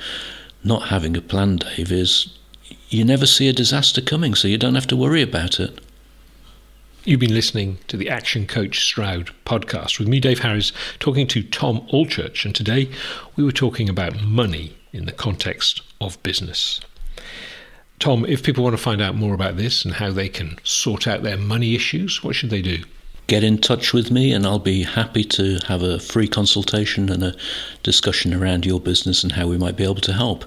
not 0.63 0.87
having 0.87 1.15
a 1.15 1.21
plan, 1.21 1.57
Dave, 1.57 1.91
is 1.91 2.35
you 2.89 3.05
never 3.05 3.27
see 3.27 3.47
a 3.47 3.53
disaster 3.53 4.01
coming, 4.01 4.33
so 4.33 4.47
you 4.47 4.57
don't 4.57 4.75
have 4.75 4.87
to 4.87 4.95
worry 4.95 5.21
about 5.21 5.59
it. 5.59 5.79
You've 7.03 7.19
been 7.19 7.33
listening 7.33 7.77
to 7.87 7.97
the 7.97 8.07
ActionCOACH 8.07 8.75
Stroud 8.75 9.31
podcast 9.45 9.99
with 9.99 10.07
me, 10.07 10.19
Dave 10.19 10.39
Harries, 10.39 10.73
talking 10.99 11.27
to 11.27 11.43
Tom 11.43 11.87
Allchurch. 11.93 12.43
And 12.43 12.55
today 12.55 12.89
we 13.35 13.43
were 13.43 13.51
talking 13.51 13.87
about 13.87 14.23
money 14.23 14.75
in 14.91 15.05
the 15.05 15.11
context 15.11 15.81
of 16.01 16.21
business. 16.23 16.81
Tom, 17.99 18.25
if 18.25 18.43
people 18.43 18.63
want 18.63 18.75
to 18.75 18.81
find 18.81 19.01
out 19.01 19.15
more 19.15 19.33
about 19.33 19.57
this 19.57 19.83
and 19.83 19.95
how 19.95 20.11
they 20.11 20.29
can 20.29 20.59
sort 20.63 21.07
out 21.07 21.23
their 21.23 21.37
money 21.37 21.73
issues, 21.73 22.23
what 22.23 22.35
should 22.35 22.51
they 22.51 22.61
do? 22.61 22.83
Get 23.25 23.43
in 23.43 23.57
touch 23.57 23.91
with 23.91 24.11
me, 24.11 24.31
and 24.31 24.45
I'll 24.45 24.59
be 24.59 24.83
happy 24.83 25.23
to 25.25 25.57
have 25.67 25.81
a 25.81 25.99
free 25.99 26.27
consultation 26.27 27.09
and 27.09 27.23
a 27.23 27.35
discussion 27.83 28.33
around 28.33 28.65
your 28.65 28.79
business 28.79 29.23
and 29.23 29.33
how 29.33 29.47
we 29.47 29.57
might 29.57 29.75
be 29.75 29.83
able 29.83 29.95
to 29.95 30.13
help. 30.13 30.45